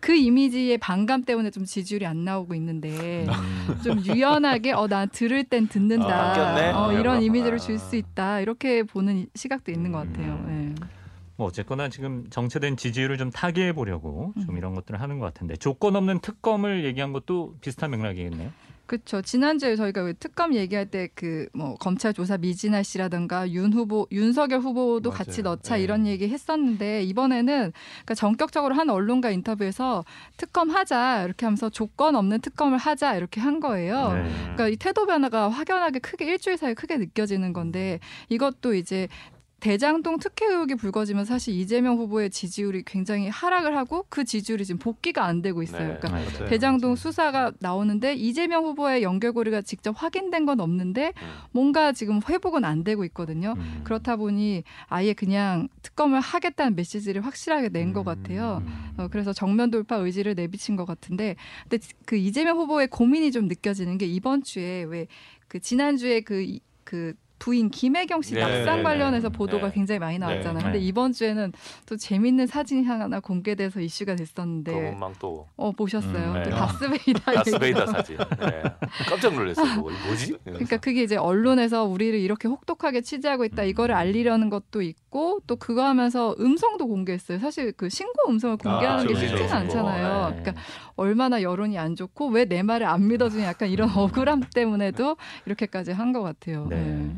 그 0.02 0.14
이미지의 0.16 0.78
반감 0.78 1.24
때문에 1.24 1.52
좀 1.52 1.66
지지율이 1.66 2.06
안 2.06 2.24
나오고 2.24 2.56
있는데 2.56 3.26
음. 3.28 3.76
좀 3.84 4.00
유연하게 4.06 4.72
어 4.72 4.88
나 4.88 5.06
들을 5.06 5.44
땐 5.44 5.66
아, 5.66 5.74
듣는다 5.74 6.08
바뀌었네? 6.08 6.72
어, 6.72 6.92
이런 6.92 7.00
이런 7.02 7.18
거. 7.20 7.22
이미지를 7.24 7.56
아. 7.56 7.60
줄수 7.60 7.96
있다 7.98 8.40
이렇게 8.40 8.84
보는 8.84 9.28
시각도 9.36 9.72
있는 9.72 9.92
것 9.92 10.00
같아요. 10.08 10.34
음. 10.48 10.48
네. 10.48 10.69
뭐 11.40 11.48
어쨌거나 11.48 11.88
지금 11.88 12.26
정체된 12.30 12.76
지지율을 12.76 13.18
좀 13.18 13.32
타개해 13.32 13.72
보려고 13.72 14.34
좀 14.42 14.50
음. 14.50 14.58
이런 14.58 14.76
것들을 14.76 15.00
하는 15.00 15.20
것 15.20 15.26
같은데 15.28 15.56
조건 15.56 15.96
없는 15.96 16.20
특검을 16.20 16.84
얘기한 16.84 17.14
것도 17.14 17.56
비슷한 17.62 17.92
맥락이겠네요. 17.92 18.52
그렇죠. 18.88 19.22
지난주에 19.22 19.76
저희가 19.78 20.02
왜 20.02 20.14
특검 20.14 20.54
얘기할 20.56 20.88
때 20.88 21.08
그 21.16 21.48
뭐 21.54 21.76
검찰 21.76 22.12
조사 22.12 22.38
미진아 22.38 22.84
씨라든가 22.84 23.50
윤 23.52 23.72
후보, 23.72 24.08
윤석열 24.12 24.60
후보도 24.60 25.12
맞아요. 25.12 25.18
같이 25.18 25.42
넣자 25.44 25.78
네. 25.78 25.84
이런 25.84 26.08
얘기 26.08 26.28
했었는데 26.28 27.04
이번에는 27.04 27.72
그러니까 27.72 28.16
전격적으로 28.16 28.76
한 28.76 28.90
언론과 28.90 29.30
인터뷰에서 29.30 30.04
특검 30.38 30.72
하자 30.72 31.24
이렇게 31.24 31.46
하면서 31.46 31.70
조건 31.70 32.16
없는 32.16 32.42
특검을 32.42 32.78
하자 32.80 33.16
이렇게 33.16 33.40
한 33.40 33.60
거예요. 33.62 34.12
네. 34.14 34.30
그러니까 34.42 34.68
이 34.68 34.76
태도 34.76 35.06
변화가 35.06 35.48
확연하게 35.50 36.00
크게 36.00 36.26
일주일 36.26 36.58
사이에 36.58 36.74
크게 36.74 36.98
느껴지는 36.98 37.54
건데 37.54 38.00
이것도 38.28 38.74
이제 38.74 39.08
대장동 39.60 40.20
특혜 40.20 40.46
의혹이 40.46 40.76
불거지면 40.76 41.26
사실 41.26 41.54
이재명 41.54 41.98
후보의 41.98 42.30
지지율이 42.30 42.84
굉장히 42.86 43.28
하락을 43.28 43.76
하고 43.76 44.06
그 44.10 44.24
지지율이 44.24 44.66
지금 44.66 44.80
복귀가 44.80 45.26
안 45.26 45.42
되고 45.42 45.62
있어요. 45.62 45.94
네. 45.94 45.98
그러니까 46.00 46.10
맞아요. 46.34 46.50
대장동 46.50 46.96
수사가 46.96 47.52
나오는데 47.60 48.14
이재명 48.16 48.64
후보의 48.66 49.04
연결고리가 49.04 49.62
직접 49.62 49.92
확인된 50.02 50.46
건 50.46 50.60
없는데 50.60 51.14
음. 51.22 51.28
뭔가 51.52 51.92
지금 51.92 52.20
회복은 52.28 52.64
안 52.66 52.84
되고 52.84 53.04
있거든요. 53.06 53.56
음. 53.58 53.82
그렇다 53.84 54.16
보니 54.16 54.64
아예 54.88 55.14
그냥 55.14 55.68
특검을 55.82 56.20
하겠다는 56.22 56.76
메시지를 56.76 57.26
확실하게 57.26 57.70
낸 57.70 57.90
것 57.94 58.04
같아요. 58.04 58.62
음. 58.66 58.92
어, 58.98 59.08
그래서 59.10 59.34
정면 59.34 59.72
돌파 59.72 59.96
의지를 59.96 60.36
내비친 60.36 60.76
것 60.76 60.86
같은데, 60.86 61.36
근데 61.68 61.84
그 62.06 62.16
이재명 62.16 62.58
후보의 62.60 62.88
고민이 62.88 63.32
좀 63.32 63.48
느껴지는 63.48 63.98
게 63.98 64.06
이번 64.06 64.44
주에 64.44 64.84
왜 64.84 65.08
그 65.48 65.60
지난주에 65.60 66.22
그, 66.22 66.44
이- 66.44 66.60
그 66.84 67.16
부인 67.40 67.70
김혜경 67.70 68.22
씨 68.22 68.34
네, 68.36 68.42
낙상 68.42 68.78
네, 68.78 68.84
관련해서 68.84 69.30
네. 69.30 69.38
보도가 69.38 69.68
네. 69.70 69.74
굉장히 69.74 69.98
많이 70.00 70.20
나왔잖아요. 70.20 70.58
네. 70.58 70.64
근데 70.64 70.80
네. 70.80 70.86
이번 70.86 71.14
주에는 71.14 71.54
또 71.86 71.96
재밌는 71.98 72.48
사진이 72.48 72.84
하나 72.86 73.20
공개돼서 73.22 73.80
이슈가 73.80 74.16
됐었는데, 74.16 74.72
검은망 74.74 75.14
또어 75.20 75.72
보셨어요? 75.72 76.34
음, 76.34 76.44
또 76.44 76.50
네. 76.50 76.56
다스베이다. 76.56 77.32
다스베이더 77.32 77.86
사진. 77.88 78.18
네. 78.18 78.64
깜짝 79.10 79.34
놀랐어요. 79.34 79.76
그거. 79.84 79.90
뭐지? 80.06 80.38
그러니까 80.44 80.78
그게 80.78 81.02
이제 81.04 81.16
언론에서 81.16 81.86
우리를 81.86 82.20
이렇게 82.20 82.48
혹독하게 82.50 83.02
취재하고 83.02 83.46
있다 83.46 83.64
이거를 83.64 83.96
알리려는 83.96 84.50
것도 84.50 84.82
있고 84.82 85.40
또 85.48 85.56
그거 85.56 85.86
하면서 85.86 86.36
음성도 86.40 86.88
공개했어요. 86.88 87.40
사실 87.40 87.72
그 87.72 87.88
신고 87.90 88.14
음성을 88.28 88.58
공개하는 88.58 89.00
아, 89.06 89.08
게 89.08 89.14
그렇죠. 89.14 89.28
쉽지는 89.28 89.48
신고. 89.48 89.56
않잖아요. 89.56 90.30
네. 90.36 90.42
그러니까 90.42 90.62
얼마나 90.98 91.42
여론이 91.42 91.78
안 91.78 91.96
좋고 91.96 92.28
왜 92.28 92.50
내 92.50 92.64
말을 92.64 92.88
안 92.88 93.08
믿어주냐 93.08 93.46
약간 93.46 93.70
이런 93.70 93.90
억울함 93.96 94.42
때문에도 94.54 95.16
이렇게까지 95.46 95.92
한 95.92 96.10
것 96.14 96.24
같아요. 96.24 96.66
네. 96.68 97.12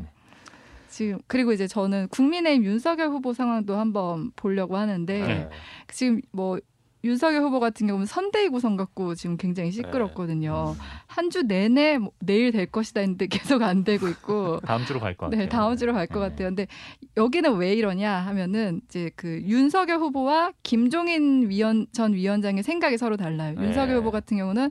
네. 0.92 0.96
지금 0.96 1.18
그리고 1.26 1.52
이제 1.52 1.66
저는 1.66 2.08
국민의힘 2.08 2.64
윤석열 2.64 3.08
후보 3.08 3.32
상황도 3.32 3.76
한번 3.76 4.30
보려고 4.36 4.76
하는데 4.76 5.20
네. 5.26 5.48
지금 5.88 6.20
뭐 6.32 6.58
윤석열 7.04 7.42
후보 7.42 7.58
같은 7.58 7.88
경우는 7.88 8.06
선대위 8.06 8.48
구성 8.50 8.76
갖고 8.76 9.16
지금 9.16 9.36
굉장히 9.36 9.70
네. 9.70 9.74
시끄럽거든요. 9.74 10.76
한주 11.08 11.42
내내 11.42 11.98
뭐 11.98 12.12
내일 12.20 12.52
될 12.52 12.66
것이다 12.66 13.00
했는데 13.00 13.26
계속 13.58 13.62
안 13.62 13.82
되고 13.82 14.06
있고 14.08 14.60
다음 14.64 14.84
주로 14.84 15.00
갈 15.00 15.16
것 15.16 15.26
같아요. 15.26 15.40
네, 15.40 15.48
다음 15.48 15.76
주로 15.76 15.92
갈것 15.94 16.14
네. 16.22 16.28
같아요. 16.28 16.48
근데 16.50 16.66
여기는 17.16 17.56
왜 17.56 17.74
이러냐 17.74 18.12
하면은 18.12 18.82
이제 18.84 19.10
그 19.16 19.42
윤석열 19.42 19.98
후보와 19.98 20.52
김종인 20.62 21.48
위원 21.50 21.86
전 21.92 22.12
위원장의 22.14 22.62
생각이 22.62 22.96
서로 22.98 23.16
달라요. 23.16 23.56
네. 23.58 23.64
윤석열 23.66 23.96
후보 23.96 24.12
같은 24.12 24.36
경우는 24.36 24.70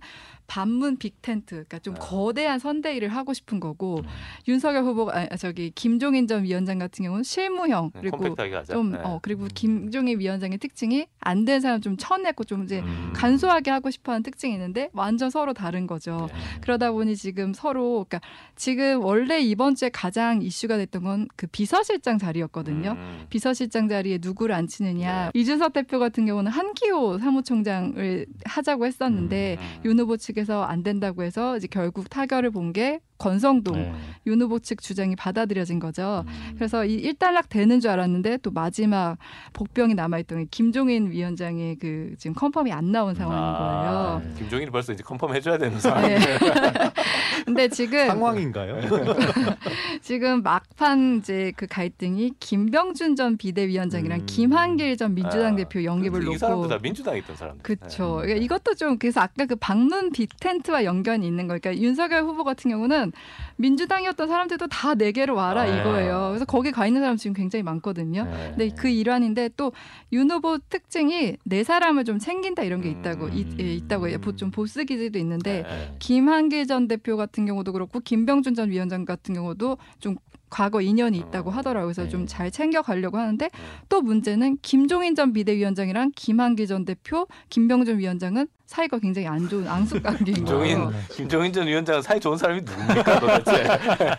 반문 0.51 0.97
빅텐트, 0.97 1.47
그러니까 1.55 1.79
좀 1.79 1.93
네. 1.93 1.99
거대한 2.03 2.59
선대위를 2.59 3.07
하고 3.07 3.33
싶은 3.33 3.61
거고 3.61 3.99
음. 3.99 4.03
윤석열 4.49 4.83
후보가 4.83 5.27
아, 5.31 5.37
저기 5.37 5.71
김종인 5.73 6.27
전 6.27 6.43
위원장 6.43 6.77
같은 6.77 7.03
경우는 7.03 7.23
실무형 7.23 7.91
네, 7.93 8.01
그리고. 8.01 8.35
좀 8.65 8.91
네. 8.91 8.97
어 9.01 9.19
그리고 9.21 9.47
김종인 9.53 10.19
위원장의 10.19 10.57
특징이 10.57 11.05
안 11.21 11.45
된 11.45 11.61
사람 11.61 11.79
좀 11.79 11.95
쳐내고 11.95 12.43
좀 12.43 12.65
이제 12.65 12.81
음. 12.81 13.13
간소하게 13.15 13.71
하고 13.71 13.89
싶어하는 13.91 14.23
특징이 14.23 14.53
있는데 14.53 14.89
완전 14.91 15.29
서로 15.29 15.53
다른 15.53 15.87
거죠. 15.87 16.27
네. 16.33 16.39
그러다 16.59 16.91
보니 16.91 17.15
지금 17.15 17.53
서로 17.53 18.05
그러니까 18.07 18.19
지금 18.57 19.03
원래 19.05 19.39
이번 19.39 19.75
주에 19.75 19.89
가장 19.89 20.41
이슈가 20.41 20.75
됐던 20.77 21.03
건 21.03 21.27
그 21.37 21.47
비서실장 21.47 22.17
자리였거든요. 22.17 22.91
음. 22.91 23.25
비서실장 23.29 23.87
자리에 23.87 24.19
누구를 24.21 24.53
앉히느냐. 24.53 25.31
네. 25.33 25.39
이준석 25.39 25.71
대표 25.71 25.97
같은 25.97 26.25
경우는 26.25 26.51
한기호 26.51 27.19
사무총장을 27.19 28.25
하자고 28.45 28.85
했었는데 28.85 29.57
음. 29.59 29.81
윤 29.85 29.99
후보 29.99 30.17
측 30.17 30.40
에서 30.41 30.63
안 30.63 30.81
된다고 30.83 31.23
해서 31.23 31.55
이제 31.57 31.67
결국 31.69 32.09
타결을 32.09 32.49
본 32.51 32.71
게 32.73 32.99
권성동 33.21 33.75
네. 33.75 33.93
윤 34.25 34.41
후보 34.41 34.57
측 34.59 34.81
주장이 34.81 35.15
받아들여진 35.15 35.79
거죠. 35.79 36.23
음. 36.27 36.53
그래서 36.55 36.85
이 36.85 36.95
일단락 36.95 37.49
되는 37.49 37.79
줄 37.79 37.91
알았는데 37.91 38.37
또 38.37 38.49
마지막 38.49 39.17
복병이 39.53 39.93
남아있던 39.93 40.39
게 40.39 40.45
김종인 40.49 41.11
위원장의 41.11 41.75
그 41.79 42.15
지금 42.17 42.33
confirm이 42.33 42.71
안 42.71 42.91
나온 42.91 43.13
상황인 43.13 43.43
아, 43.43 43.57
거예요. 43.59 44.21
네. 44.25 44.39
김종인이 44.39 44.71
벌써 44.71 44.93
이제 44.93 45.03
confirm 45.03 45.31
해줘야 45.33 45.59
되는 45.59 45.79
상황. 45.79 46.01
네. 46.07 46.17
근데 47.45 47.67
지금 47.67 48.07
상황인가요? 48.07 48.79
지금 50.01 50.41
막판 50.41 51.19
이제 51.19 51.53
그 51.55 51.67
갈등이 51.67 52.33
김병준 52.39 53.15
전 53.15 53.37
비대위원장이랑 53.37 54.21
음. 54.21 54.25
김한길 54.25 54.97
전 54.97 55.13
민주당 55.13 55.53
아, 55.53 55.55
대표 55.55 55.83
영입을 55.83 56.27
이 56.27 56.37
사람도 56.37 56.67
다 56.67 56.75
놓고 56.75 56.81
민주당에 56.81 57.19
있던 57.19 57.35
사람들. 57.35 57.61
그렇죠. 57.61 58.21
네. 58.21 58.27
그러니까 58.27 58.45
이것도 58.45 58.75
좀 58.75 58.97
그래서 58.97 59.21
아까 59.21 59.45
그 59.45 59.55
반문 59.55 60.11
big 60.11 60.30
tent와 60.39 60.83
연관이 60.85 61.27
있는 61.27 61.47
거예요. 61.47 61.59
그러니까 61.59 61.81
윤석열 61.83 62.23
후보 62.23 62.43
같은 62.43 62.71
경우는 62.71 63.11
민주당이었던 63.57 64.27
사람들도 64.27 64.67
다 64.67 64.93
내게로 64.95 65.35
와라 65.35 65.61
아. 65.61 65.65
이거예요. 65.67 66.27
그래서 66.29 66.45
거기 66.45 66.71
가 66.71 66.87
있는 66.87 67.01
사람 67.01 67.17
지금 67.17 67.33
굉장히 67.33 67.63
많거든요. 67.63 68.23
네. 68.23 68.53
근데 68.57 68.69
그 68.75 68.87
일환인데 68.89 69.49
또 69.57 69.71
윤 70.13 70.29
후보 70.29 70.57
특징이 70.57 71.37
내 71.45 71.63
사람을 71.63 72.03
좀 72.05 72.19
챙긴다 72.19 72.63
이런 72.63 72.81
게 72.81 72.89
있다고 72.89 73.25
음. 73.25 73.31
이- 73.33 73.45
예, 73.59 73.73
있다고 73.75 74.07
해요. 74.09 74.17
보- 74.19 74.35
좀 74.35 74.51
보스 74.51 74.83
기질도 74.83 75.17
있는데 75.19 75.63
네. 75.63 75.95
김한길 75.99 76.67
전 76.67 76.87
대표 76.87 77.15
같은 77.17 77.45
경우도 77.45 77.71
그렇고 77.73 77.99
김병준 77.99 78.55
전 78.55 78.69
위원장 78.71 79.05
같은 79.05 79.33
경우도 79.35 79.77
좀 79.99 80.15
과거 80.51 80.81
인연이 80.81 81.17
있다고 81.17 81.49
어, 81.49 81.53
하더라고요. 81.53 81.87
그래서 81.87 82.03
네. 82.03 82.09
좀잘 82.09 82.51
챙겨 82.51 82.83
가려고 82.83 83.17
하는데 83.17 83.49
또 83.89 84.01
문제는 84.01 84.57
김종인 84.61 85.15
전 85.15 85.33
비대위원장이랑 85.33 86.11
김한길 86.15 86.67
전 86.67 86.85
대표, 86.85 87.25
김병준 87.49 87.97
위원장은 87.97 88.47
사이가 88.67 88.99
굉장히 88.99 89.27
안 89.27 89.49
좋은 89.49 89.67
앙숙 89.67 90.03
관계인 90.03 90.35
김종인 90.45 90.75
거예요. 90.85 90.91
김종인 91.09 91.51
전 91.51 91.67
위원장은 91.67 92.01
사이 92.03 92.19
좋은 92.19 92.37
사람이 92.37 92.61
누굽니까 92.61 93.19
도대체? 93.19 93.63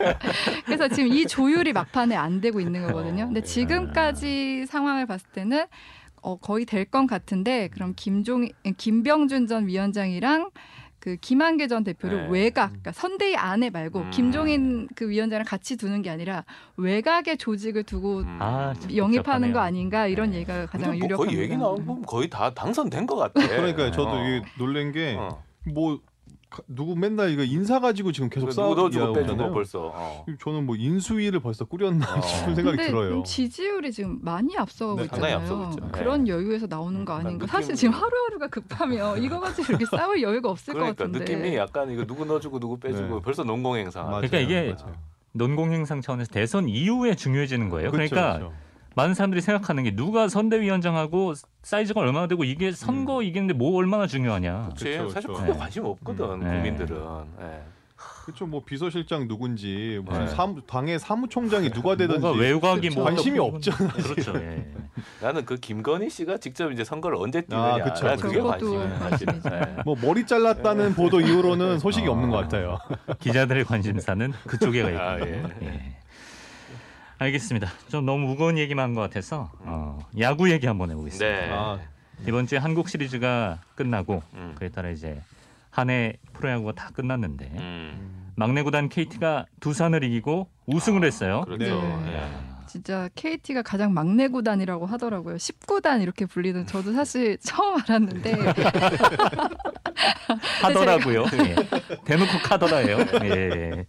그래서 0.67 0.89
지금 0.89 1.13
이 1.13 1.27
조율이 1.27 1.73
막판에 1.73 2.17
안 2.17 2.41
되고 2.41 2.61
있는 2.61 2.87
거거든요. 2.87 3.25
어, 3.25 3.27
근데 3.27 3.41
네. 3.41 3.47
지금까지 3.47 4.67
상황을 4.67 5.07
봤을 5.07 5.29
때는 5.33 5.67
어, 6.23 6.37
거의 6.37 6.65
될 6.65 6.85
건 6.85 7.07
같은데 7.07 7.69
그럼 7.73 7.95
김종 7.97 8.47
김병준 8.77 9.47
전 9.47 9.67
위원장이랑 9.67 10.51
그 11.03 11.17
김한계 11.17 11.67
전 11.67 11.83
대표를 11.83 12.23
네. 12.23 12.29
외곽, 12.31 12.69
그러니까 12.69 12.93
선대위 12.93 13.35
안에 13.35 13.71
말고 13.71 13.99
음. 13.99 14.11
김종인 14.13 14.87
그 14.95 15.09
위원장을 15.09 15.45
같이 15.45 15.77
두는 15.77 16.01
게 16.01 16.11
아니라 16.11 16.45
외곽에 16.77 17.35
조직을 17.35 17.83
두고 17.83 18.21
음. 18.21 18.39
아, 18.41 18.73
영입하는 18.95 19.49
복잡하네요. 19.49 19.53
거 19.53 19.59
아닌가 19.59 20.07
이런 20.07 20.31
네. 20.31 20.37
얘기가 20.37 20.67
가장 20.67 20.71
근데 20.71 20.87
뭐 20.87 20.97
유력합니다. 20.97 21.17
거의 21.17 21.43
얘기 21.43 21.57
나온 21.57 21.85
건 21.85 22.03
거의 22.03 22.31
다 22.31 22.55
당선된 22.55 23.07
것 23.09 23.17
같아. 23.17 23.49
그러니까 23.49 23.91
저도 23.91 24.11
어. 24.11 24.25
이게 24.25 24.47
놀란 24.57 24.93
게 24.93 25.17
어. 25.19 25.43
뭐 25.75 25.99
누구 26.67 26.95
맨날 26.97 27.31
이거 27.31 27.43
인사 27.45 27.81
가지고 27.81 28.13
지금 28.13 28.29
계속 28.29 28.51
싸우고 28.53 28.75
넣어주고 28.75 29.13
빼주고 29.15 29.33
있잖아요. 29.33 29.53
벌써. 29.53 29.93
어. 29.95 30.25
저는 30.41 30.67
뭐 30.67 30.77
인수위를 30.77 31.41
벌써 31.41 31.65
꾸렸나 31.65 32.05
어. 32.17 32.21
싶은 32.21 32.55
생각이 32.55 32.77
근데 32.77 32.87
들어요. 32.91 33.11
좀 33.11 33.25
지지율이 33.25 33.93
지금 33.93 34.19
많이 34.23 34.57
앞서가고 34.57 34.99
네, 34.99 35.05
있잖아요. 35.05 35.37
앞서고 35.39 35.65
있죠. 35.71 35.89
그런 35.93 36.25
네. 36.25 36.31
여유에서 36.33 36.67
나오는 36.69 37.05
거 37.05 37.15
아닌가. 37.15 37.47
느낌- 37.47 37.49
사실 37.49 37.75
지금 37.75 37.95
하루하루가 37.95 38.49
급하면 38.49 39.23
이거 39.23 39.41
가지고 39.41 39.67
이렇게 39.71 39.85
싸울 39.87 40.21
여유가 40.23 40.51
없을 40.51 40.75
그러니까 40.75 41.05
것 41.05 41.13
같은데. 41.13 41.35
느낌이 41.35 41.57
약간 41.57 41.91
이거 41.91 42.05
누구 42.05 42.25
넣어주고 42.25 42.59
누구 42.61 42.79
빼주고 42.79 43.15
네. 43.17 43.21
벌써 43.23 43.45
농공행상. 43.45 44.07
맞아요. 44.11 44.23
그러니까 44.29 44.39
이게 44.39 44.75
맞아요. 44.79 44.95
논공 45.33 45.73
행상 45.73 46.01
차원에서 46.03 46.31
대선 46.33 46.69
이후에 46.69 47.15
중요해지는 47.15 47.71
거예요. 47.71 47.91
그렇죠, 47.91 48.11
그러니까 48.15 48.39
그렇죠. 48.39 48.55
많은 48.95 49.15
사람들이 49.15 49.41
생각하는 49.41 49.85
게 49.85 49.95
누가 49.95 50.29
선대위원장하고 50.29 51.35
사이즈가 51.63 52.01
얼마나 52.01 52.27
되고 52.27 52.45
이게 52.45 52.73
선거 52.73 53.23
이기는데 53.23 53.55
뭐 53.55 53.77
얼마나 53.77 54.07
중요하냐. 54.07 54.71
그치? 54.71 54.85
그쵸, 54.99 55.09
사실. 55.09 55.33
크게 55.33 55.53
네. 55.53 55.59
관심 55.59 55.85
없거든 55.85 56.25
음. 56.27 56.41
네. 56.41 56.51
국민들은. 56.51 56.97
예. 57.41 57.63
그렇죠. 58.25 58.47
뭐 58.47 58.63
비서실장 58.65 59.27
누군지 59.27 60.01
무슨 60.05 60.27
네. 60.27 60.29
사무, 60.29 60.61
당의 60.63 60.99
사무총장이 60.99 61.71
누가 61.71 61.97
되든지 61.97 62.39
외곽이 62.39 62.91
뭐 62.91 63.05
관심이 63.05 63.39
없잖아요. 63.39 63.89
그렇죠. 63.89 64.35
예. 64.37 64.65
나는 65.21 65.45
그 65.45 65.57
김건희 65.57 66.09
씨가 66.09 66.39
직접 66.39 66.71
이제 66.71 66.85
선거를 66.85 67.19
언제 67.19 67.41
아, 67.51 67.79
뛰느냐. 67.79 67.79
난 67.79 68.17
그쵸. 68.17 68.29
그게. 68.29 68.41
관심이죠. 68.41 69.51
예. 69.53 69.83
뭐 69.85 69.97
머리 70.01 70.25
잘랐다는 70.25 70.95
보도 70.95 71.21
이후로는 71.21 71.81
소식이 71.81 72.07
어. 72.07 72.13
없는 72.13 72.31
것 72.31 72.37
같아요. 72.37 72.79
기자들의 73.19 73.65
관심사는 73.65 74.33
그쪽에 74.47 74.83
가 74.83 74.91
있군요. 74.91 75.05
아, 75.05 75.21
예. 75.27 75.43
예. 75.63 75.97
알겠습니다. 77.23 77.69
좀 77.89 78.05
너무 78.05 78.27
무거운 78.27 78.59
얘기만 78.59 78.83
한 78.85 78.95
것 78.95 79.01
같아서 79.03 79.51
어, 79.61 79.99
야구 80.19 80.51
얘기 80.51 80.67
한번 80.67 80.91
해보겠습니다. 80.91 81.41
네. 81.41 81.49
아, 81.51 81.79
이번 82.27 82.47
주에 82.47 82.59
한국 82.59 82.89
시리즈가 82.89 83.61
끝나고 83.75 84.23
음. 84.35 84.55
그에 84.59 84.69
따라 84.69 84.91
이제 84.91 85.21
한 85.71 85.89
해 85.91 86.15
프로야구가 86.35 86.73
다 86.73 86.91
끝났는데 86.93 87.51
음. 87.57 88.33
막내 88.37 88.63
구단 88.63 88.89
KT가 88.89 89.47
두산을 89.61 90.05
이기고 90.05 90.49
우승을 90.67 91.05
했어요. 91.05 91.43
그렇죠. 91.47 91.81
네. 92.05 92.13
예. 92.13 92.53
진짜 92.67 93.09
KT가 93.15 93.61
가장 93.63 93.93
막내 93.93 94.29
구단이라고 94.29 94.87
하더라고요. 94.87 95.37
10구단 95.37 96.01
이렇게 96.03 96.25
불리는 96.25 96.67
저도 96.67 96.93
사실 96.95 97.37
처음 97.45 97.79
알았는데 97.83 98.33
하더라고요. 100.63 101.25
예. 101.35 101.55
대놓고 102.05 102.39
카더라예요. 102.45 102.99
예. 103.25 103.85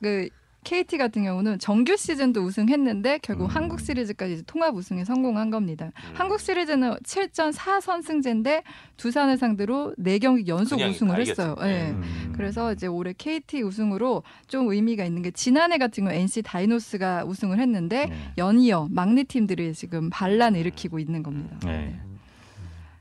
그 0.00 0.28
KT 0.64 0.98
같은 0.98 1.22
경우는 1.24 1.58
정규 1.58 1.96
시즌도 1.96 2.42
우승했는데 2.42 3.18
결국 3.22 3.44
음. 3.44 3.50
한국 3.50 3.80
시리즈까지 3.80 4.34
이제 4.34 4.42
통합 4.46 4.74
우승에 4.74 5.04
성공한 5.04 5.50
겁니다. 5.50 5.86
음. 5.86 6.14
한국 6.14 6.40
시리즈는 6.40 6.94
7전 7.02 7.52
4선승제인데 7.54 8.62
두산을 8.96 9.38
상대로 9.38 9.94
4경기 9.98 10.48
연속 10.48 10.80
우승을 10.80 11.14
다 11.14 11.18
했어요. 11.18 11.56
예. 11.62 11.90
음. 11.90 12.32
그래서 12.36 12.72
이제 12.72 12.86
올해 12.86 13.14
KT 13.16 13.62
우승으로 13.62 14.22
좀 14.48 14.70
의미가 14.70 15.04
있는 15.04 15.22
게 15.22 15.30
지난해 15.30 15.78
같은 15.78 16.04
경우 16.04 16.14
NC 16.14 16.42
다이노스가 16.42 17.24
우승을 17.24 17.58
했는데 17.58 18.06
네. 18.06 18.32
연이어 18.36 18.88
막내 18.90 19.24
팀들이 19.24 19.72
지금 19.72 20.10
반란을 20.10 20.60
일으키고 20.60 20.98
있는 20.98 21.22
겁니다. 21.22 21.56
네. 21.64 21.98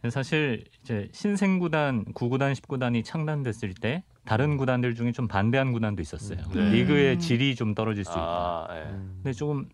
사실 0.09 0.63
이제 0.81 1.09
신생 1.11 1.59
구단 1.59 2.05
9구단 2.13 2.53
10구단이 2.53 3.03
창단됐을 3.03 3.73
때 3.73 4.03
다른 4.29 4.57
구단들 4.57 4.93
중에 4.93 5.11
좀 5.11 5.27
반대한 5.27 5.71
구단도 5.73 6.03
있었어요. 6.03 6.37
네. 6.53 6.69
리그의 6.69 7.15
음. 7.15 7.19
질이 7.19 7.55
좀 7.55 7.73
떨어질 7.73 8.03
수 8.05 8.11
있다. 8.11 8.21
아, 8.21 8.67
예. 8.77 8.83
근데 8.83 9.33
조금 9.33 9.67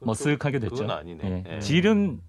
머쓱하게 0.00 0.60
됐죠. 0.60 0.74
그건 0.74 0.90
아니네. 0.90 1.44
예. 1.46 1.54
예. 1.54 1.60
질은 1.60 2.20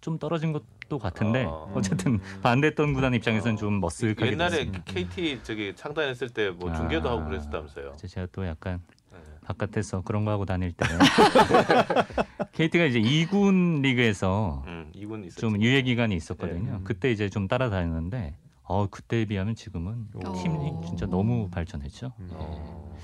좀 0.00 0.18
떨어진 0.18 0.52
것도 0.52 0.98
같은데 0.98 1.44
어. 1.44 1.70
어쨌든 1.76 2.18
반대했던 2.42 2.94
구단 2.94 3.14
입장에서는 3.14 3.56
좀 3.56 3.80
머쓱하게 3.80 4.26
옛날에 4.26 4.50
됐습니다. 4.50 4.82
KT 4.86 5.40
저기 5.44 5.72
창단했을 5.76 6.30
때 6.30 6.50
뭐 6.50 6.72
중계도 6.74 7.08
아. 7.08 7.12
하고 7.12 7.26
그랬었다면서요. 7.26 7.92
제가 8.04 8.26
또 8.32 8.44
약간 8.44 8.80
예. 9.14 9.18
바깥에서 9.46 10.00
그런 10.00 10.24
거 10.24 10.32
하고 10.32 10.46
다닐 10.46 10.72
때 10.72 10.84
KT가 12.54 12.86
이제 12.90 13.00
2군 13.00 13.82
리그에서 13.82 14.64
음, 14.66 14.90
이군 14.96 15.22
있었죠. 15.26 15.42
좀 15.42 15.62
유예 15.62 15.82
기간이 15.82 16.16
있었거든요. 16.16 16.72
네. 16.72 16.80
그때 16.82 17.12
이제 17.12 17.28
좀 17.28 17.46
따라다녔는데 17.46 18.36
어 18.68 18.86
그때에 18.86 19.24
비하면 19.24 19.54
지금은 19.54 20.08
오. 20.14 20.32
팀이 20.34 20.86
진짜 20.86 21.06
너무 21.06 21.48
발전했죠. 21.48 22.12
음. 22.20 22.28
어. 22.32 22.98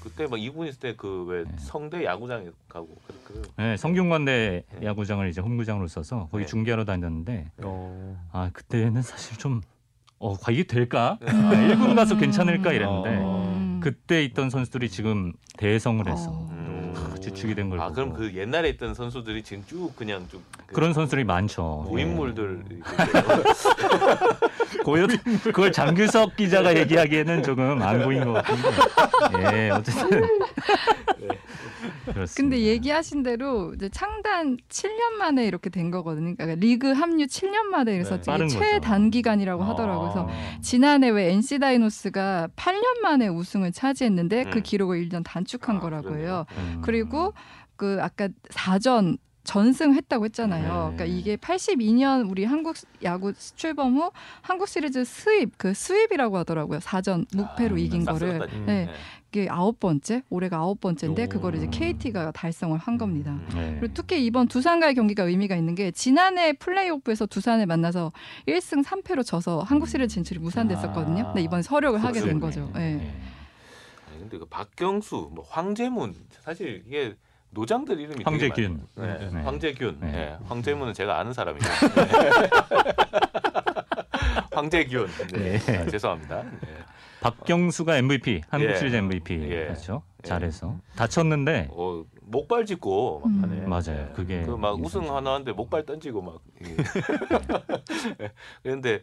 그때 0.00 0.26
막 0.26 0.40
이군 0.40 0.66
있을 0.66 0.80
때 0.80 0.96
그왜 0.96 1.44
네. 1.44 1.50
성대 1.58 2.04
야구장에 2.04 2.50
가고 2.68 2.88
그, 3.06 3.20
그 3.24 3.42
네, 3.56 3.76
성균관대 3.76 4.64
네. 4.80 4.86
야구장을 4.86 5.28
이제 5.28 5.40
홈구장으로 5.40 5.86
써서 5.86 6.28
거기 6.32 6.44
네. 6.44 6.46
중계하러 6.48 6.84
다녔는데 6.84 7.52
어. 7.62 8.28
아 8.32 8.50
그때는 8.52 9.02
사실 9.02 9.36
좀 9.38 9.60
어, 10.18 10.34
과 10.34 10.50
이게 10.50 10.64
될까? 10.64 11.18
네. 11.20 11.30
아, 11.30 11.50
1군 11.52 11.94
가서 11.94 12.16
괜찮을까 12.16 12.72
이랬는데 12.72 13.20
어. 13.22 13.80
그때 13.80 14.24
있던 14.24 14.50
선수들이 14.50 14.88
지금 14.88 15.32
대성을 15.56 16.08
해서 16.08 16.30
어. 16.32 16.94
아, 16.96 17.14
주축이 17.20 17.54
된걸 17.54 17.80
아 17.80 17.84
보고 17.84 17.94
그럼 17.94 18.12
그 18.14 18.34
옛날에 18.34 18.70
있던 18.70 18.94
선수들이 18.94 19.44
지금 19.44 19.64
쭉 19.66 19.94
그냥 19.94 20.26
쭉 20.28 20.42
그 20.68 20.74
그런 20.74 20.92
선수들이 20.92 21.24
많죠. 21.24 21.86
고인물들 21.88 22.62
네. 22.68 22.76
고연 24.84 25.08
그걸 25.42 25.72
장규석 25.72 26.36
기자가 26.36 26.76
얘기하기에는 26.76 27.42
조금 27.42 27.80
안 27.82 28.02
보인 28.02 28.24
것 28.24 28.34
같은데. 28.34 28.68
예, 29.54 29.70
어쨌든. 29.70 30.20
그렇습니다. 32.04 32.34
근데 32.36 32.60
얘기하신 32.60 33.22
대로 33.22 33.72
이제 33.74 33.88
창단 33.88 34.58
7년 34.68 35.12
만에 35.18 35.46
이렇게 35.46 35.70
된 35.70 35.90
거거든요. 35.90 36.34
그러니까 36.36 36.60
리그 36.60 36.92
합류 36.92 37.26
7년 37.26 37.62
만에 37.64 37.92
그래서 37.92 38.20
네. 38.20 38.48
최단기간이라고 38.48 39.62
하더라고요. 39.62 40.12
그래서 40.12 40.28
아. 40.28 40.60
지난해 40.60 41.08
왜 41.08 41.32
NC 41.32 41.60
다이노스가 41.60 42.48
8년 42.56 43.00
만에 43.02 43.28
우승을 43.28 43.72
차지했는데 43.72 44.44
그 44.44 44.58
음. 44.58 44.62
기록을 44.62 45.08
1년 45.08 45.22
단축한 45.24 45.76
아, 45.76 45.80
거라고요. 45.80 46.44
음. 46.58 46.80
그리고 46.82 47.32
그 47.76 47.98
아까 48.02 48.28
4전 48.50 49.16
전승했다고 49.48 50.26
했잖아요. 50.26 50.62
네. 50.62 50.96
그러니까 50.96 51.04
이게 51.06 51.36
82년 51.36 52.30
우리 52.30 52.44
한국 52.44 52.76
야구 53.02 53.32
출범 53.56 53.96
후 53.96 54.10
한국 54.42 54.68
시리즈 54.68 55.04
수입 55.04 55.56
그 55.56 55.72
수입이라고 55.72 56.36
하더라고요. 56.38 56.80
4전 56.80 57.24
무패로 57.34 57.76
아, 57.76 57.78
이긴 57.78 58.04
싹 58.04 58.12
거를 58.12 58.32
쓸었다니. 58.32 58.66
네. 58.66 58.88
이게 59.30 59.48
아홉 59.50 59.80
번째 59.80 60.22
올해가 60.28 60.58
아홉 60.58 60.80
번째인데 60.80 61.24
오. 61.24 61.28
그거를 61.28 61.58
이제 61.58 61.68
KT가 61.70 62.30
달성을 62.32 62.76
한 62.76 62.98
겁니다. 62.98 63.32
음. 63.32 63.48
네. 63.54 63.76
그리고 63.80 63.94
특히 63.94 64.24
이번 64.24 64.48
두산과의 64.48 64.94
경기가 64.94 65.22
의미가 65.22 65.56
있는 65.56 65.74
게 65.74 65.92
지난해 65.92 66.52
플레이오프에서 66.52 67.24
두산을 67.26 67.64
만나서 67.64 68.12
1승 68.46 68.84
3패로 68.84 69.24
져서 69.24 69.60
한국 69.60 69.88
시리즈 69.88 70.12
진출이 70.14 70.40
무산됐었거든요. 70.40 71.24
근데 71.24 71.40
이번 71.40 71.62
서력을 71.62 72.02
하게 72.02 72.20
된 72.20 72.38
거죠. 72.38 72.70
예. 72.76 72.78
네. 72.78 73.14
아니, 74.10 74.20
근데 74.20 74.38
그 74.38 74.44
박경수, 74.44 75.30
뭐 75.32 75.44
황재문 75.48 76.14
사실 76.42 76.84
이게 76.86 77.14
노장들 77.50 77.98
이름이. 77.98 78.24
많아요. 78.24 78.38
네. 78.96 79.30
네. 79.32 79.40
황재균. 79.42 79.98
네. 80.00 80.12
네. 80.12 80.36
황재문은 80.46 80.94
제가 80.94 81.18
아는 81.18 81.32
사람이에요. 81.32 81.62
황재균. 84.52 85.08
네. 85.32 85.58
네. 85.58 85.78
아, 85.78 85.86
죄송합니다. 85.86 86.42
네. 86.42 86.68
박경수가 87.20 87.96
MVP, 87.96 88.42
한국 88.48 88.70
예. 88.70 88.76
시리즈 88.76 88.94
MVP 88.94 89.34
예. 89.50 89.64
그렇죠. 89.66 90.02
예. 90.22 90.28
잘해서 90.28 90.76
다쳤는데 90.94 91.66
어, 91.72 92.04
목발 92.22 92.64
짚고 92.64 93.22
음. 93.26 93.40
막 93.40 93.50
하네. 93.50 93.66
맞아요. 93.66 94.12
그게 94.14 94.42
그막 94.42 94.78
이 94.78 94.82
우승. 94.82 95.02
하나 95.14 95.32
하는데 95.34 95.50
목발 95.52 95.84
던지고 95.84 96.22
막. 96.22 96.38
예. 96.64 96.76
그런데 98.62 99.02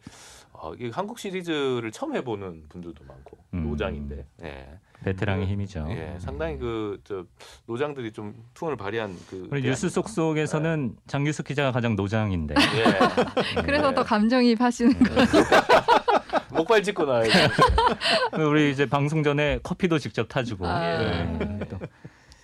어, 0.54 0.74
이 0.76 0.89
한국 0.91 1.20
시리즈를 1.20 1.91
처음 1.91 2.15
해보는 2.15 2.67
분들도 2.70 3.04
많고 3.06 3.38
음. 3.54 3.70
노장인데. 3.70 4.26
예. 4.43 4.80
베테랑의 5.06 5.46
힘이죠. 5.48 5.88
예, 5.91 6.15
상당히 6.20 6.58
그 6.58 7.00
저 7.04 7.24
노장들이 7.68 8.12
좀 8.12 8.34
투혼을 8.54 8.78
발휘한 8.78 9.15
그 9.30 9.50
뉴스 9.62 9.89
속 9.89 10.10
속에서는 10.10 10.96
장규석 11.08 11.46
기자가 11.46 11.72
가장 11.72 11.96
노장인데. 11.96 12.56
예. 12.58 13.62
그래서 13.62 13.89
네. 13.89 13.96
더 13.96 14.04
감정이입하시는 14.04 14.94
거. 15.00 15.06
목발 16.56 16.82
짚고 16.82 17.06
나와요. 17.06 17.30
우리 18.50 18.72
이제 18.72 18.88
방송 18.88 19.22
전에 19.24 19.60
커피도 19.62 20.00
직접 20.00 20.28
타주고 20.28 20.65
아. 20.65 20.80
네. 20.98 21.60
또 21.70 21.78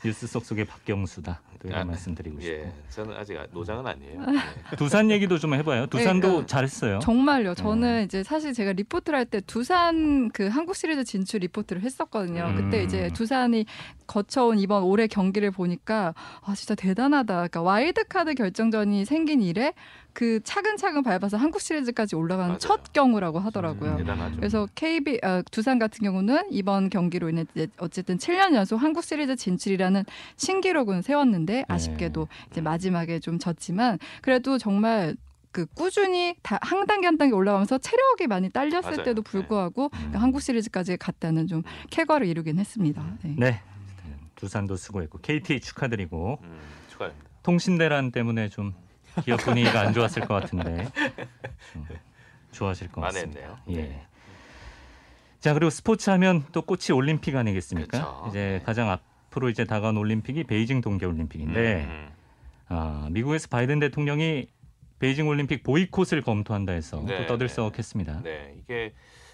뉴스 0.04 0.26
속 0.28 0.44
속의 0.46 0.66
박경수다. 0.66 1.42
또 1.62 1.68
이런 1.68 1.82
아, 1.82 1.86
말씀드리고 1.86 2.40
싶고 2.42 2.54
예, 2.56 2.74
저는 2.90 3.16
아직 3.16 3.38
노장은 3.52 3.86
아니에요. 3.86 4.26
예. 4.72 4.76
두산 4.76 5.12
얘기도 5.12 5.38
좀 5.38 5.54
해봐요. 5.54 5.86
두산도 5.86 6.28
그러니까 6.28 6.48
잘했어요. 6.48 7.00
정말요. 7.00 7.54
저는 7.54 8.00
음. 8.00 8.06
이제 8.06 8.24
사실 8.24 8.52
제가 8.54 8.74
리포트를 8.74 9.18
할 9.20 9.26
때 9.26 9.40
두산 9.42 10.30
그 10.30 10.48
한국 10.48 10.76
시리즈 10.76 11.04
진출 11.04 11.42
리포트를 11.42 11.84
했었거든요. 11.84 12.48
음. 12.48 12.56
그때 12.56 12.84
이제 12.84 13.10
두산이 13.14 13.66
거쳐온 14.08 14.58
이번 14.58 14.84
올해 14.84 15.06
경기를 15.06 15.52
보니까 15.52 16.16
아 16.42 16.56
진짜 16.56 16.74
대단하다. 16.74 17.34
그러니까 17.36 17.62
와일드 17.62 18.06
카드 18.08 18.34
결정전이 18.34 19.06
생긴 19.06 19.42
이래 19.44 19.74
그 20.13 20.39
차근차근 20.43 21.04
밟아서 21.04 21.38
한국 21.38 21.62
시리즈까지 21.62 22.15
올라가는 22.15 22.50
맞아요. 22.50 22.60
첫 22.60 22.93
경우라고 22.93 23.39
하더라고요. 23.39 23.95
음. 23.97 24.34
그래서 24.36 24.67
KB 24.76 25.19
어, 25.24 25.41
두산 25.52 25.80
같은 25.80 26.04
경우는 26.04 26.47
이번 26.52 26.89
경기로 26.89 27.30
인해 27.30 27.45
어쨌든 27.78 28.17
7년 28.17 28.54
연속 28.54 28.78
한국 28.78 29.04
시리즈 29.04 29.36
진출이라는 29.36 30.04
신기록은 30.36 31.02
세웠는데 31.02 31.65
아쉽게도 31.67 32.28
이제 32.52 32.62
마지막에 32.62 33.19
좀 33.19 33.39
졌지만 33.39 34.00
그래도 34.21 34.58
정말 34.58 35.15
그 35.52 35.65
꾸준히 35.65 36.36
다 36.43 36.58
한 36.62 36.86
단계 36.86 37.08
한 37.08 37.17
단계 37.17 37.36
올라가면서 37.36 37.78
체력이 37.78 38.28
많이 38.28 38.50
딸렸을 38.50 38.91
맞아요. 38.91 39.04
때도 39.04 39.21
불구하고 39.21 39.89
네. 39.91 39.97
그러니까 39.97 40.21
한국 40.21 40.41
시리즈까지 40.41 40.95
갔다는 40.97 41.47
좀 41.47 41.63
쾌거를 41.89 42.28
이루긴 42.28 42.58
했습니다. 42.58 43.17
네. 43.24 43.36
네. 43.38 43.62
두산도 44.36 44.76
수고했고 44.76 45.19
KT 45.19 45.60
축하드리고 45.60 46.39
음, 46.41 46.60
축하합니다. 46.89 47.26
통신대란 47.43 48.12
때문에 48.12 48.50
좀 48.50 48.74
기업 49.24 49.39
분위기가 49.41 49.82
안 49.82 49.93
좋았을 49.93 50.24
것 50.26 50.34
같은데 50.36 50.88
좀 51.74 51.86
좋아하실 52.52 52.91
것 52.91 53.02
같습니다. 53.02 53.62
예. 53.69 53.76
네. 53.76 54.08
자 55.39 55.54
그리고 55.54 55.69
스포츠 55.69 56.10
하면 56.12 56.43
또 56.52 56.62
꽃이 56.62 56.91
올림픽 56.93 57.36
아니겠습니까? 57.36 57.97
그렇죠. 57.97 58.26
이제 58.30 58.39
네. 58.60 58.62
가장 58.65 58.89
앞으로 58.89 59.50
이제 59.50 59.65
다가온 59.65 59.97
올림픽이 59.97 60.43
베이징 60.43 60.82
동계올림픽인데 60.82 61.84
음, 61.86 62.10
아, 62.69 63.08
미국에서 63.12 63.47
바이든 63.50 63.80
대통령이 63.80 64.47
베이징 65.00 65.28
올림픽 65.28 65.63
보이콧을 65.63 66.21
검토한다 66.21 66.74
해서 66.74 67.02
네, 67.08 67.21
또 67.21 67.26
떠들썩했습니다. 67.28 68.13
음. 68.19 68.24
네, 68.24 68.56
이게 68.60 68.93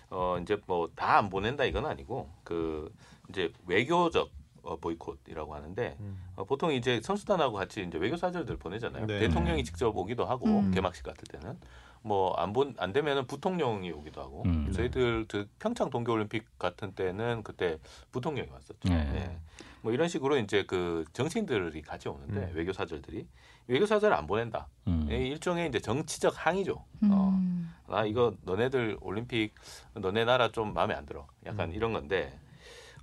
어 0.09 0.37
이제 0.41 0.57
뭐 0.65 0.87
다 0.95 1.17
안 1.17 1.29
보낸다 1.29 1.65
이건 1.65 1.85
아니고 1.85 2.29
그 2.45 2.89
이제 3.29 3.51
외교적 3.65 4.27
어, 4.27 4.29
보이콧이라고 4.75 5.55
하는데 5.55 5.95
음. 6.01 6.17
어, 6.35 6.43
보통 6.43 6.73
이제 6.73 6.99
선수단하고 7.01 7.55
같이 7.55 7.81
이제 7.87 7.97
외교 7.97 8.17
사절들 8.17 8.57
보내잖아요. 8.57 9.05
네. 9.07 9.19
대통령이 9.19 9.63
직접 9.63 9.95
오기도 9.95 10.25
하고 10.25 10.45
음. 10.59 10.71
개막식 10.71 11.03
같을 11.03 11.23
때는 11.29 11.57
뭐 12.03 12.35
안 12.37 12.53
본 12.53 12.75
안 12.77 12.91
되면은 12.93 13.25
부통령이 13.27 13.91
오기도 13.91 14.21
하고 14.21 14.43
음. 14.45 14.71
저희들 14.71 15.25
그 15.27 15.47
평창 15.59 15.89
동계올림픽 15.89 16.59
같은 16.59 16.91
때는 16.93 17.43
그때 17.43 17.79
부통령이 18.11 18.49
왔었죠. 18.51 18.89
네. 18.89 19.03
네. 19.11 19.39
뭐 19.81 19.91
이런 19.93 20.07
식으로 20.07 20.37
이제 20.37 20.63
그 20.67 21.05
정치인들이 21.13 21.81
같이 21.81 22.09
오는데 22.09 22.39
음. 22.39 22.51
외교 22.55 22.73
사절들이 22.73 23.25
외교 23.67 23.85
사절을 23.85 24.15
안 24.15 24.27
보낸다. 24.27 24.67
음. 24.87 25.07
이 25.09 25.15
일종의 25.29 25.67
이제 25.69 25.79
정치적 25.79 26.33
항의죠. 26.45 26.73
어. 27.11 27.29
음. 27.33 27.73
아 27.87 28.05
이거 28.05 28.33
너네들 28.43 28.97
올림픽 29.01 29.53
너네 29.93 30.25
나라 30.25 30.51
좀 30.51 30.73
마음에 30.73 30.93
안 30.93 31.05
들어. 31.05 31.25
약간 31.45 31.69
음. 31.69 31.75
이런 31.75 31.93
건데 31.93 32.37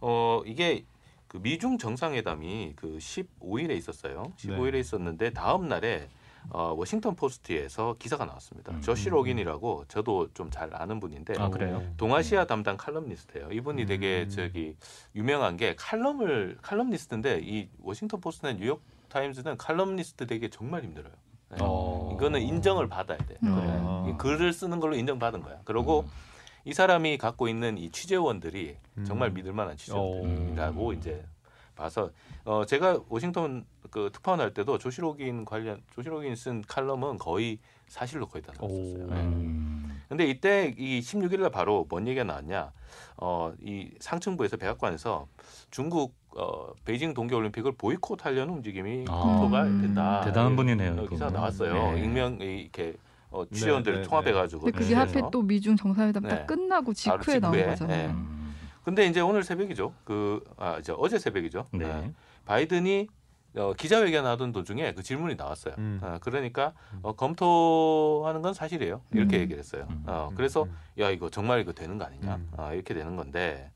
어 0.01 0.41
이게 0.47 0.85
그 1.35 1.39
미중 1.43 1.79
정상회담이 1.79 2.75
그 2.77 2.97
15일에 2.99 3.77
있었어요. 3.77 4.33
15일에 4.37 4.73
네. 4.75 4.79
있었는데 4.79 5.31
다음 5.33 5.67
날에 5.67 6.09
어, 6.51 6.73
워싱턴 6.77 7.17
포스트에서 7.17 7.97
기사가 7.99 8.25
나왔습니다. 8.25 8.71
음. 8.73 8.81
조시 8.81 9.09
로긴이라고 9.09 9.87
저도 9.89 10.33
좀 10.33 10.49
잘 10.53 10.71
아는 10.77 11.01
분인데 11.01 11.35
아, 11.39 11.49
그래요? 11.49 11.83
동아시아 11.97 12.45
담당 12.47 12.77
칼럼니스트예요. 12.77 13.51
이분이 13.51 13.87
되게 13.87 14.23
음. 14.23 14.29
저기 14.29 14.77
유명한 15.17 15.57
게 15.57 15.75
칼럼을 15.75 16.59
칼럼니스트인데 16.63 17.41
이 17.43 17.69
워싱턴 17.83 18.21
포스트나 18.21 18.53
뉴욕 18.53 18.81
타임즈는 19.09 19.57
칼럼니스트 19.57 20.29
되게 20.29 20.49
정말 20.49 20.85
힘들어요. 20.85 21.13
네. 21.51 21.57
어. 21.61 22.13
이거는 22.15 22.43
인정을 22.43 22.89
받아야 22.89 23.19
돼. 23.19 23.35
음. 23.43 23.49
아. 23.49 24.07
이 24.09 24.17
글을 24.19 24.53
쓰는 24.53 24.79
걸로 24.79 24.95
인정받은 24.95 25.43
거야. 25.43 25.59
그리고 25.65 26.03
음. 26.03 26.34
이 26.65 26.73
사람이 26.73 27.19
갖고 27.19 27.49
있는 27.49 27.77
이 27.79 27.91
취재원들이 27.91 28.77
음. 28.99 29.05
정말 29.05 29.31
믿을 29.31 29.53
만한 29.53 29.77
취재원들이라고 29.77 30.87
오. 30.87 30.93
이제 30.93 31.23
봐서 31.77 32.11
어 32.45 32.65
제가 32.65 33.01
워싱턴 33.09 33.65
그 33.91 34.11
특파원 34.13 34.41
할 34.41 34.55
때도 34.55 34.79
조시로긴 34.79 35.45
관련 35.45 35.83
조시로긴 35.95 36.37
쓴 36.37 36.63
칼럼은 36.63 37.19
거의 37.19 37.59
사실로 37.89 38.27
거의 38.27 38.43
다 38.43 38.53
나왔었어요. 38.59 39.05
오. 39.05 39.07
네. 39.13 39.21
음. 39.21 40.01
근데 40.09 40.27
이때 40.27 40.75
이 40.79 41.01
16일 41.01 41.41
날 41.41 41.51
바로 41.51 41.87
뭔 41.89 42.07
얘기가 42.07 42.25
나왔냐? 42.25 42.73
어, 43.17 43.53
이 43.61 43.91
상층부에서 44.01 44.57
백악관에서 44.57 45.27
중국 45.71 46.15
어, 46.37 46.73
베이징 46.85 47.15
동계 47.15 47.35
올림픽을 47.35 47.73
보이콧하려는 47.73 48.55
움직임이 48.55 49.05
아. 49.09 49.13
검토가 49.19 49.65
음. 49.65 49.83
된다. 49.83 50.21
대단한 50.25 50.57
분이네요, 50.57 51.03
어, 51.03 51.07
기사. 51.09 51.29
나왔어요. 51.31 51.93
네. 51.93 52.05
익명 52.05 52.39
이- 52.41 52.61
이렇게 52.63 52.95
어, 53.35 53.45
취재원들 53.53 53.93
네, 53.93 53.99
을 53.99 54.03
네, 54.03 54.09
통합해 54.09 54.27
네. 54.27 54.33
가지고 54.33 54.63
근데 54.63 54.79
그게 54.79 54.95
하필 54.95 55.23
또 55.33 55.43
미중 55.43 55.77
정상회담 55.77 56.23
네. 56.23 56.29
딱 56.29 56.47
끝나고 56.47 56.95
직후에 56.95 57.41
나온 57.41 57.53
거잖아요. 57.67 58.07
네. 58.07 58.13
음. 58.15 58.55
근데 58.85 59.07
이제 59.07 59.21
오늘 59.21 59.43
새벽이죠. 59.43 59.93
그 60.05 60.45
아, 60.57 60.79
이제 60.79 60.95
어제 60.97 61.19
새벽이죠. 61.19 61.67
네. 61.73 61.85
어, 61.85 62.13
바이든이 62.45 63.09
어, 63.57 63.73
기자회견 63.73 64.25
하던 64.27 64.53
도중에 64.53 64.95
그 64.95 65.03
질문이 65.03 65.35
나왔어요. 65.35 65.75
음. 65.79 65.99
어, 66.03 66.19
그러니까 66.21 66.75
어, 67.03 67.13
검토하는 67.13 68.43
건 68.43 68.55
사실이에요. 68.55 69.01
이렇게 69.13 69.39
음. 69.39 69.41
얘기를 69.43 69.59
했어요. 69.59 69.87
음. 69.91 70.05
어, 70.07 70.29
음. 70.31 70.37
그래서 70.37 70.65
음. 70.65 70.77
야 71.01 71.11
이거 71.11 71.29
정말 71.29 71.61
이거 71.61 71.73
되는 71.73 71.99
거 71.99 72.05
아니냐 72.05 72.37
음. 72.37 72.51
아, 72.57 72.73
이렇게 72.73 72.95
되는 72.95 73.17
건데 73.17 73.71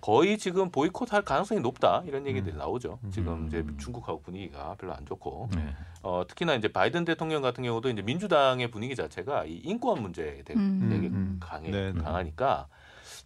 거의 0.00 0.38
지금 0.38 0.70
보이콧할 0.70 1.22
가능성이 1.22 1.60
높다 1.60 2.02
이런 2.06 2.26
얘기들이 2.26 2.54
음. 2.54 2.58
나오죠. 2.58 2.98
음. 3.02 3.10
지금 3.10 3.46
이제 3.48 3.64
중국하고 3.78 4.20
분위기가 4.22 4.74
별로 4.78 4.94
안 4.94 5.04
좋고 5.04 5.50
네. 5.54 5.74
어, 6.02 6.24
특히나 6.26 6.54
이제 6.54 6.68
바이든 6.68 7.04
대통령 7.04 7.42
같은 7.42 7.64
경우도 7.64 7.90
이제 7.90 8.02
민주당의 8.02 8.70
분위기 8.70 8.94
자체가 8.94 9.44
이 9.44 9.56
인권 9.64 10.00
문제에 10.00 10.42
되게 10.44 10.54
음. 10.54 10.88
되게 10.90 11.08
음. 11.08 11.38
강해 11.40 11.70
네, 11.70 11.92
네. 11.92 12.00
강하니까 12.00 12.68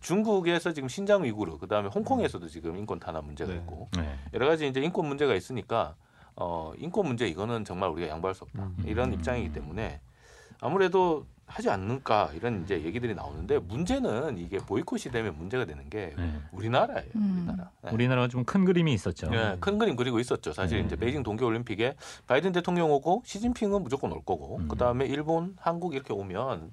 중국에서 0.00 0.72
지금 0.72 0.88
신장 0.88 1.24
위구르 1.24 1.58
그다음에 1.58 1.88
홍콩에서도 1.88 2.48
지금 2.48 2.76
인권 2.78 2.98
탄압 2.98 3.24
문제가 3.24 3.52
네. 3.52 3.58
있고 3.58 3.88
네. 3.96 4.18
여러 4.32 4.46
가지 4.46 4.66
이제 4.66 4.80
인권 4.80 5.06
문제가 5.06 5.34
있으니까 5.34 5.94
어, 6.36 6.72
인권 6.78 7.06
문제 7.06 7.26
이거는 7.26 7.64
정말 7.64 7.90
우리가 7.90 8.08
양보할 8.08 8.34
수 8.34 8.44
없다 8.44 8.62
음. 8.62 8.82
이런 8.86 9.12
입장이기 9.12 9.52
때문에 9.52 10.00
아무래도 10.60 11.26
하지 11.52 11.68
않는가 11.68 12.30
이런 12.34 12.62
이제 12.62 12.82
얘기들이 12.82 13.14
나오는데 13.14 13.58
문제는 13.58 14.38
이게 14.38 14.56
보이콧이 14.58 15.12
되면 15.12 15.36
문제가 15.36 15.66
되는 15.66 15.88
게 15.90 16.14
네. 16.16 16.40
우리나라예요. 16.50 17.10
음. 17.16 17.44
우리나라. 17.46 17.70
네. 17.82 17.90
우리나라가 17.90 18.28
좀 18.28 18.42
큰 18.44 18.64
그림이 18.64 18.92
있었죠. 18.94 19.30
네, 19.30 19.56
큰 19.60 19.78
그림 19.78 19.94
그리고 19.96 20.18
있었죠. 20.18 20.52
사실 20.52 20.78
네. 20.80 20.86
이제 20.86 20.96
베이징 20.96 21.22
동계 21.22 21.44
올림픽에 21.44 21.94
바이든 22.26 22.52
대통령 22.52 22.90
오고 22.90 23.22
시진핑은 23.24 23.82
무조건 23.82 24.12
올 24.12 24.18
거고 24.24 24.56
음. 24.58 24.68
그 24.68 24.76
다음에 24.76 25.06
일본, 25.06 25.56
한국 25.60 25.94
이렇게 25.94 26.12
오면 26.12 26.72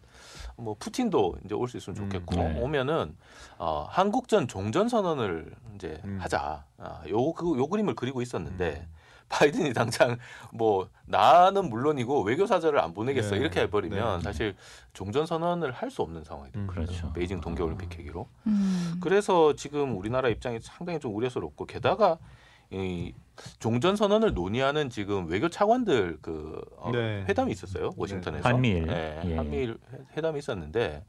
뭐 0.57 0.75
푸틴도 0.79 1.37
이제 1.45 1.53
올 1.55 1.67
수 1.67 1.77
있으면 1.77 1.97
음, 1.97 2.09
좋겠고 2.09 2.35
네. 2.35 2.59
오면은 2.61 3.15
어, 3.57 3.85
한국전 3.89 4.47
종전 4.47 4.89
선언을 4.89 5.53
이제 5.75 6.01
음. 6.05 6.17
하자. 6.21 6.63
아, 6.77 7.01
요 7.09 7.33
그 7.33 7.57
요 7.59 7.67
그림을 7.67 7.95
그리고 7.95 8.21
있었는데 8.21 8.87
음. 8.89 8.98
바이든이 9.29 9.73
당장 9.73 10.17
뭐 10.51 10.89
나는 11.05 11.69
물론이고 11.69 12.23
외교 12.23 12.45
사절을 12.45 12.79
안 12.79 12.93
보내겠어 12.93 13.35
네. 13.35 13.41
이렇게 13.41 13.61
해버리면 13.61 14.17
네. 14.19 14.23
사실 14.23 14.55
종전 14.93 15.25
선언을 15.25 15.71
할 15.71 15.89
수 15.89 16.01
없는 16.01 16.23
상황이 16.23 16.51
돼요. 16.51 16.63
음. 16.63 16.67
그렇죠. 16.67 17.11
베이징 17.13 17.39
동계 17.41 17.63
올림픽 17.63 17.89
계기로. 17.89 18.27
음. 18.47 18.95
그래서 19.01 19.53
지금 19.55 19.97
우리나라 19.97 20.29
입장이 20.29 20.59
상당히 20.61 20.99
좀 20.99 21.15
우려스럽고 21.15 21.65
게다가 21.65 22.17
이 22.71 23.13
종전 23.59 23.95
선언을 23.95 24.33
논의하는 24.33 24.89
지금 24.91 25.27
외교 25.27 25.47
차관들 25.49 26.19
그 26.21 26.61
어, 26.77 26.91
네. 26.91 27.23
회담이 27.27 27.51
있었어요 27.51 27.91
워싱턴에서 27.97 28.47
한미일. 28.49 28.85
네, 28.85 29.21
예. 29.25 29.35
한미일 29.37 29.77
회- 29.91 30.17
회담이 30.17 30.37
있었는데 30.39 31.03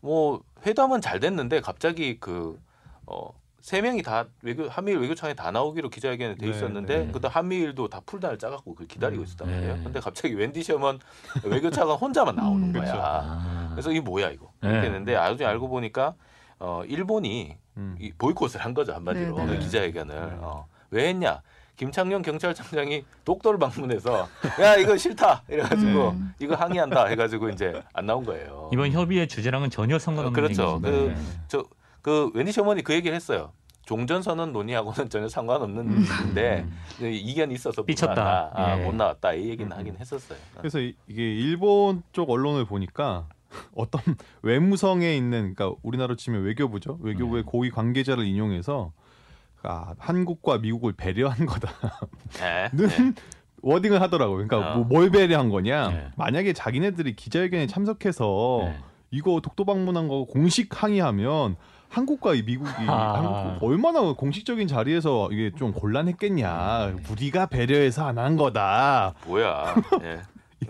뭐 0.00 0.42
회담은 0.66 1.00
잘 1.00 1.20
됐는데 1.20 1.60
갑자기 1.60 2.18
그 2.18 2.60
어. 3.06 3.30
세 3.68 3.82
명이 3.82 4.02
다 4.02 4.24
외교 4.40 4.66
한미일 4.66 4.96
외교청에 4.96 5.34
다 5.34 5.50
나오기로 5.50 5.90
기자회견에 5.90 6.36
돼 6.36 6.46
네, 6.46 6.56
있었는데 6.56 6.98
네. 7.04 7.12
그다음 7.12 7.30
한미일도 7.34 7.88
다 7.88 8.00
풀단을 8.06 8.38
짜갖고 8.38 8.72
그걸 8.72 8.88
기다리고 8.88 9.20
음. 9.20 9.24
있었단 9.26 9.46
네. 9.46 9.54
말이에요. 9.56 9.84
근데 9.84 10.00
갑자기 10.00 10.32
웬디 10.32 10.62
셔먼 10.62 10.98
외교차관 11.44 11.98
혼자만 11.98 12.34
나오는 12.34 12.68
음. 12.68 12.72
거야. 12.72 12.82
그렇죠. 12.82 12.98
아. 13.04 13.68
그래서 13.72 13.90
이게 13.90 14.00
뭐야 14.00 14.30
이거 14.30 14.50
네. 14.62 14.70
이렇게 14.70 14.86
됐는데 14.86 15.12
나중에 15.12 15.46
알고 15.46 15.68
보니까 15.68 16.14
어 16.58 16.82
일본이 16.86 17.58
음. 17.76 17.94
이 18.00 18.10
보이콧을 18.16 18.64
한 18.64 18.72
거죠 18.72 18.94
한마디로 18.94 19.36
네, 19.36 19.44
네. 19.44 19.52
그 19.52 19.58
기자회견을 19.58 20.14
네. 20.14 20.36
어. 20.40 20.66
왜 20.90 21.08
했냐 21.08 21.42
김창룡 21.76 22.22
경찰청장이 22.22 23.04
독도를 23.26 23.58
방문해서 23.58 24.28
야 24.62 24.76
이거 24.76 24.96
싫다 24.96 25.42
이래가지고 25.46 26.08
음. 26.12 26.32
이거 26.40 26.54
항의한다 26.54 27.04
해가지고 27.04 27.50
이제 27.50 27.82
안 27.92 28.06
나온 28.06 28.24
거예요. 28.24 28.70
이번 28.72 28.92
협의의 28.92 29.28
주제랑은 29.28 29.68
전혀 29.68 29.98
상관없는 29.98 30.32
그렇죠. 30.32 30.80
얘기인데. 30.86 31.14
그- 31.50 31.64
그 32.00 32.30
웬디 32.32 32.52
셔먼이 32.52 32.82
그 32.82 32.94
얘기를 32.94 33.14
했어요. 33.14 33.52
종전 33.88 34.20
선언 34.20 34.52
논의하고는 34.52 35.08
전혀 35.08 35.28
상관없는 35.30 35.88
음. 35.88 36.04
일인데 36.22 36.66
이견이 37.00 37.54
있어서 37.54 37.82
삐쳤다. 37.82 38.14
나왔다. 38.22 38.52
아, 38.62 38.78
예. 38.78 38.84
못 38.84 38.94
나왔다 38.94 39.32
이 39.32 39.48
얘기는 39.48 39.72
음. 39.72 39.76
하긴 39.78 39.96
했었어요. 39.98 40.38
그래서 40.58 40.78
이- 40.78 40.94
이게 41.06 41.22
일본 41.22 42.02
쪽 42.12 42.28
언론을 42.28 42.66
보니까 42.66 43.28
어떤 43.74 44.02
외무성에 44.42 45.16
있는 45.16 45.54
그러니까 45.54 45.78
우리나라로 45.82 46.16
치면 46.16 46.42
외교부죠. 46.42 46.98
외교부의 47.00 47.44
네. 47.44 47.50
고위 47.50 47.70
관계자를 47.70 48.26
인용해서 48.26 48.92
아, 49.62 49.94
한국과 49.98 50.58
미국을 50.58 50.92
배려한 50.92 51.46
거다. 51.46 51.72
네. 52.40 52.68
는 52.76 52.88
네. 52.88 53.12
워딩을 53.62 54.02
하더라고요. 54.02 54.46
그러니까 54.46 54.74
어. 54.74 54.76
뭐 54.80 54.84
뭘 54.84 55.10
배려한 55.10 55.48
거냐? 55.48 55.88
네. 55.88 56.08
만약에 56.18 56.52
자기네들이 56.52 57.16
기자회견에 57.16 57.66
참석해서 57.66 58.60
네. 58.64 58.78
이거 59.10 59.40
독도 59.42 59.64
방문한 59.64 60.08
거 60.08 60.26
공식 60.26 60.82
항의하면 60.82 61.56
한국과 61.88 62.34
이 62.34 62.42
미국이 62.42 62.70
아. 62.86 63.14
한국 63.14 63.62
얼마나 63.66 64.12
공식적인 64.12 64.68
자리에서 64.68 65.28
이게 65.32 65.50
좀 65.56 65.72
곤란했겠냐. 65.72 66.96
우리가 67.10 67.46
배려해서 67.46 68.06
안 68.06 68.18
한 68.18 68.36
거다. 68.36 69.14
뭐야? 69.26 69.74
예. 70.02 70.20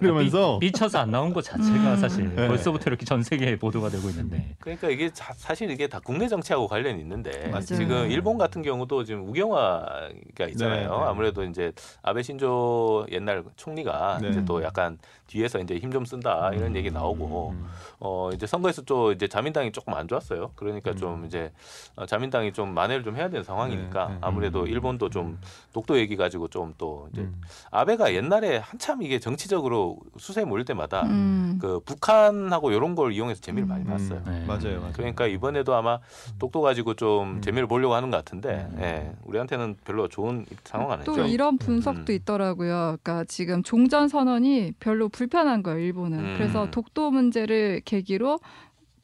이러면서 0.00 0.58
삐, 0.58 0.66
삐쳐서 0.70 0.98
안 0.98 1.10
나온 1.10 1.32
것 1.32 1.42
자체가 1.44 1.92
음. 1.92 1.96
사실 1.96 2.34
네. 2.34 2.48
벌써부터 2.48 2.90
이렇게 2.90 3.04
전 3.04 3.22
세계에 3.22 3.56
보도가 3.58 3.88
되고 3.90 4.08
있는데. 4.10 4.56
그러니까 4.60 4.88
이게 4.90 5.10
자- 5.10 5.32
사실 5.36 5.70
이게 5.70 5.86
다 5.88 6.00
국내 6.02 6.28
정치하고 6.28 6.68
관련이 6.68 7.00
있는데 7.00 7.48
맞아요. 7.48 7.60
지금 7.62 8.10
일본 8.10 8.38
같은 8.38 8.62
경우도 8.62 9.04
지금 9.04 9.28
우경화가 9.28 10.46
있잖아요. 10.50 10.90
네, 10.90 10.96
네. 10.98 11.04
아무래도 11.04 11.44
이제 11.44 11.72
아베 12.02 12.22
신조 12.22 13.06
옛날 13.10 13.44
총리가 13.56 14.18
네. 14.22 14.28
이제 14.30 14.44
또 14.44 14.62
약간 14.62 14.98
뒤에서 15.26 15.58
이제 15.58 15.76
힘 15.76 15.88
좀 15.88 16.04
쓴다 16.04 16.50
이런 16.52 16.76
얘기 16.76 16.90
나오고 16.90 17.54
음. 17.56 17.66
어 17.98 18.28
이제 18.34 18.46
선거에서 18.46 18.82
또 18.82 19.10
이제 19.12 19.26
자민당이 19.26 19.72
조금 19.72 19.94
안 19.94 20.06
좋았어요. 20.06 20.52
그러니까 20.54 20.94
좀 20.94 21.24
이제 21.24 21.50
어, 21.96 22.04
자민당이 22.04 22.52
좀 22.52 22.74
만회를 22.74 23.02
좀 23.02 23.16
해야 23.16 23.30
되는 23.30 23.42
상황이니까 23.42 24.06
네, 24.08 24.12
네. 24.12 24.18
아무래도 24.20 24.66
일본도 24.66 25.08
좀 25.08 25.38
독도 25.72 25.98
얘기 25.98 26.14
가지고 26.16 26.48
좀 26.48 26.68
또 26.76 27.08
이제 27.12 27.22
음. 27.22 27.40
아베가 27.70 28.12
옛날에 28.12 28.58
한참 28.58 29.02
이게 29.02 29.18
정치적으로 29.18 29.87
수세에 30.18 30.44
몰릴 30.44 30.64
때마다 30.64 31.02
음. 31.02 31.58
그 31.60 31.80
북한하고 31.80 32.70
이런 32.72 32.94
걸 32.94 33.12
이용해서 33.12 33.40
재미를 33.40 33.66
많이 33.66 33.84
음. 33.84 33.90
봤어요. 33.90 34.22
네. 34.26 34.44
맞아요, 34.46 34.80
맞아요. 34.80 34.92
그러니까 34.94 35.26
이번에도 35.26 35.74
아마 35.74 35.98
독도 36.38 36.60
가지고 36.60 36.94
좀 36.94 37.36
음. 37.36 37.40
재미를 37.42 37.66
보려고 37.66 37.94
하는 37.94 38.10
것 38.10 38.16
같은데 38.18 38.68
음. 38.72 38.78
예, 38.80 39.12
우리한테는 39.24 39.76
별로 39.84 40.08
좋은 40.08 40.44
상황 40.64 40.92
아니죠. 40.92 41.12
또 41.14 41.26
이런 41.26 41.58
분석도 41.58 42.12
음. 42.12 42.14
있더라고요. 42.14 42.96
그러니까 43.02 43.24
지금 43.28 43.62
종전 43.62 44.08
선언이 44.08 44.72
별로 44.80 45.08
불편한 45.08 45.62
거예요, 45.62 45.78
일본은. 45.78 46.18
음. 46.18 46.34
그래서 46.36 46.70
독도 46.70 47.10
문제를 47.10 47.82
계기로 47.84 48.38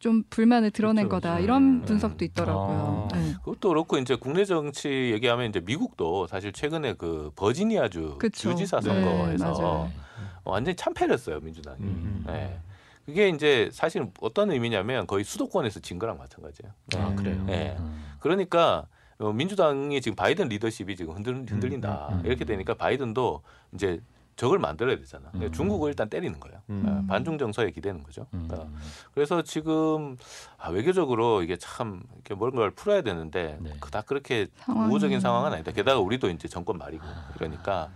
좀 0.01 0.23
불만을 0.29 0.71
드러낸 0.71 1.05
그쵸, 1.05 1.17
거다. 1.17 1.35
그쵸. 1.37 1.45
이런 1.45 1.63
음. 1.63 1.83
분석도 1.83 2.27
있더라고요. 2.27 3.09
아. 3.11 3.17
네. 3.17 3.33
그것도 3.39 3.71
그렇고 3.71 3.97
이제 3.97 4.17
국내 4.17 4.45
정치 4.45 4.89
얘기하면 5.13 5.49
이제 5.49 5.61
미국도 5.61 6.27
사실 6.27 6.53
최근에 6.53 6.95
그 6.99 7.31
버지니아주 7.37 8.17
그쵸. 8.19 8.51
주지사 8.51 8.81
네, 8.81 8.89
선거에서 8.89 9.45
맞아요. 9.53 9.91
완전히 10.45 10.77
참패를 10.77 11.15
했어요 11.15 11.41
민주당이. 11.41 11.79
음. 11.81 12.25
예. 12.29 12.59
그게 13.07 13.29
이제 13.29 13.69
사실 13.73 14.11
어떤 14.21 14.51
의미냐면 14.51 15.07
거의 15.07 15.25
수도권에서 15.25 15.81
진 15.81 15.99
거랑 15.99 16.17
마찬가지예요. 16.19 16.73
아 16.97 17.09
음. 17.09 17.17
그래요. 17.17 17.45
네. 17.45 17.77
음. 17.79 18.05
그러니까 18.21 18.87
어, 19.19 19.33
민주당이 19.33 20.01
지금 20.01 20.17
바이든 20.17 20.49
리더십이 20.49 20.97
지금 20.97 21.15
흔들, 21.15 21.35
흔들린다 21.49 22.09
음, 22.09 22.15
음, 22.15 22.21
음. 22.21 22.27
이렇게 22.27 22.45
되니까 22.45 22.75
바이든도 22.75 23.43
이제 23.73 24.01
적을 24.37 24.59
만들어야 24.59 24.97
되잖아. 24.97 25.29
그러니까 25.29 25.51
음. 25.51 25.53
중국을 25.53 25.91
일단 25.91 26.09
때리는 26.11 26.41
거예요. 26.41 26.61
음. 26.71 26.85
어, 26.87 27.05
반중 27.09 27.39
정서에 27.39 27.71
기대는 27.71 28.03
거죠. 28.03 28.27
음. 28.35 28.49
어, 28.51 28.69
그래서 29.15 29.43
지금 29.43 30.17
아, 30.59 30.71
외교적으로 30.71 31.43
이게 31.43 31.57
참 31.57 32.03
이렇게 32.15 32.35
뭔가를 32.35 32.73
풀어야 32.73 33.03
되는데 33.03 33.59
네. 33.61 33.73
그닥 33.81 34.07
그렇게 34.07 34.49
상황이- 34.65 34.91
우호적인 34.91 35.21
상황은 35.21 35.53
아니다. 35.53 35.71
게다가 35.71 36.01
우리도 36.01 36.31
이제 36.31 36.49
정권 36.49 36.79
말이고 36.79 37.05
이러니까 37.37 37.91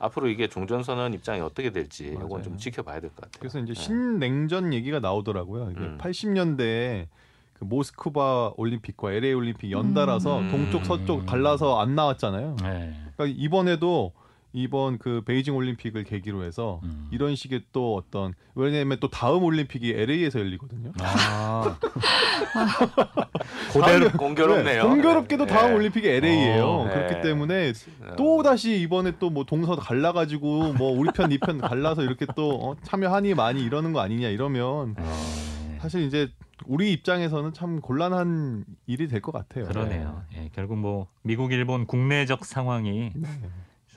앞으로 0.00 0.28
이게 0.28 0.48
종전선언 0.48 1.12
입장이 1.14 1.40
어떻게 1.40 1.70
될지 1.70 2.06
이건 2.08 2.28
맞아요. 2.28 2.42
좀 2.42 2.56
지켜봐야 2.56 3.00
될 3.00 3.10
것 3.10 3.16
같아요. 3.16 3.38
그래서 3.38 3.58
이제 3.60 3.74
네. 3.74 3.80
신냉전 3.80 4.72
얘기가 4.72 4.98
나오더라고요. 4.98 5.70
이게 5.72 5.80
음. 5.80 5.98
80년대에 6.00 7.06
그 7.52 7.64
모스크바 7.64 8.54
올림픽과 8.56 9.12
LA 9.12 9.34
올림픽 9.34 9.70
연달아서 9.70 10.38
음. 10.38 10.50
동쪽 10.50 10.86
서쪽 10.86 11.26
갈라서 11.26 11.78
안 11.80 11.94
나왔잖아요. 11.94 12.56
네. 12.62 12.94
그러니까 13.16 13.38
이번에도 13.38 14.12
이번 14.52 14.98
그 14.98 15.22
베이징 15.24 15.54
올림픽을 15.54 16.04
계기로 16.04 16.42
해서 16.44 16.80
음. 16.82 17.08
이런 17.12 17.36
식의 17.36 17.62
또 17.72 17.94
어떤 17.96 18.34
왜냐하면 18.54 18.98
또 19.00 19.08
다음 19.08 19.44
올림픽이 19.44 19.92
LA에서 19.92 20.40
열리거든요. 20.40 20.92
아. 21.00 21.76
그대로 23.72 24.10
공교롭네요. 24.10 24.82
네, 24.82 24.88
공교롭게도 24.88 25.46
네. 25.46 25.52
다음 25.52 25.74
올림픽이 25.74 26.08
LA예요. 26.08 26.64
어, 26.66 26.84
네. 26.86 26.94
그렇기 26.94 27.22
때문에 27.22 27.70
어. 28.02 28.16
또 28.16 28.42
다시 28.42 28.80
이번에 28.80 29.12
또 29.18 29.30
뭐 29.30 29.44
동서 29.44 29.76
갈라가지고 29.76 30.72
뭐 30.72 30.90
우리 30.90 31.08
편 31.14 31.28
니편 31.30 31.58
갈라서 31.58 32.02
이렇게 32.02 32.26
또 32.34 32.50
어, 32.70 32.76
참여하니 32.82 33.34
많이 33.34 33.62
이러는 33.62 33.92
거 33.92 34.00
아니냐 34.00 34.26
이러면 34.28 34.96
어, 34.98 35.78
사실 35.80 36.02
이제 36.02 36.28
우리 36.66 36.92
입장에서는 36.92 37.52
참 37.52 37.80
곤란한 37.80 38.64
일이 38.86 39.06
될 39.06 39.20
것 39.20 39.30
같아요. 39.30 39.66
그러네요. 39.66 40.24
예, 40.34 40.50
결국 40.52 40.78
뭐 40.78 41.06
미국, 41.22 41.52
일본 41.52 41.86
국내적 41.86 42.44
상황이 42.44 43.12
네. 43.14 43.28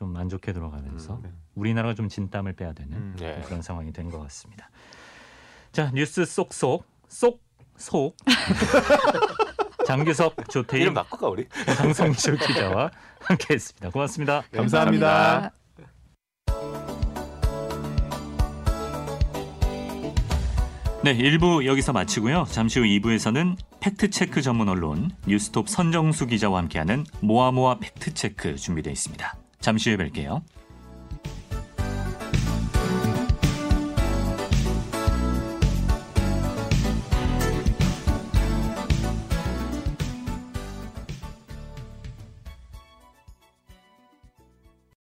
좀 0.03 0.17
안 0.17 0.29
좋게 0.29 0.53
돌아가면서 0.53 1.15
음, 1.23 1.33
우리나라가 1.55 1.93
좀 1.95 2.09
진땀을 2.09 2.53
빼야 2.53 2.73
되는 2.73 2.93
음. 2.97 3.15
네. 3.17 3.41
그런 3.45 3.61
상황이 3.61 3.91
된 3.93 4.09
것 4.11 4.19
같습니다. 4.23 4.69
자 5.71 5.89
뉴스 5.93 6.25
쏙쏙 6.25 6.85
쏙쏙 7.07 8.17
장규석 9.87 10.49
조태임 10.49 10.81
이름 10.83 10.93
바꿀까 10.93 11.27
우리? 11.29 11.47
강성철 11.77 12.37
기자와 12.37 12.91
함께했습니다. 13.21 13.89
고맙습니다. 13.89 14.41
네, 14.51 14.57
감사합니다. 14.57 15.51
네, 21.03 21.17
1부 21.17 21.65
여기서 21.65 21.91
마치고요. 21.91 22.45
잠시 22.49 22.79
후 22.79 22.85
2부에서는 22.85 23.57
팩트체크 23.81 24.41
전문 24.41 24.69
언론 24.69 25.11
뉴스톱 25.27 25.67
선정수 25.67 26.27
기자와 26.27 26.59
함께하는 26.59 27.05
모아모아 27.19 27.79
팩트체크 27.79 28.55
준비되어 28.55 28.93
있습니다. 28.93 29.35
잠시 29.63 29.91
후에 29.91 30.09
뵐게요. 30.09 30.43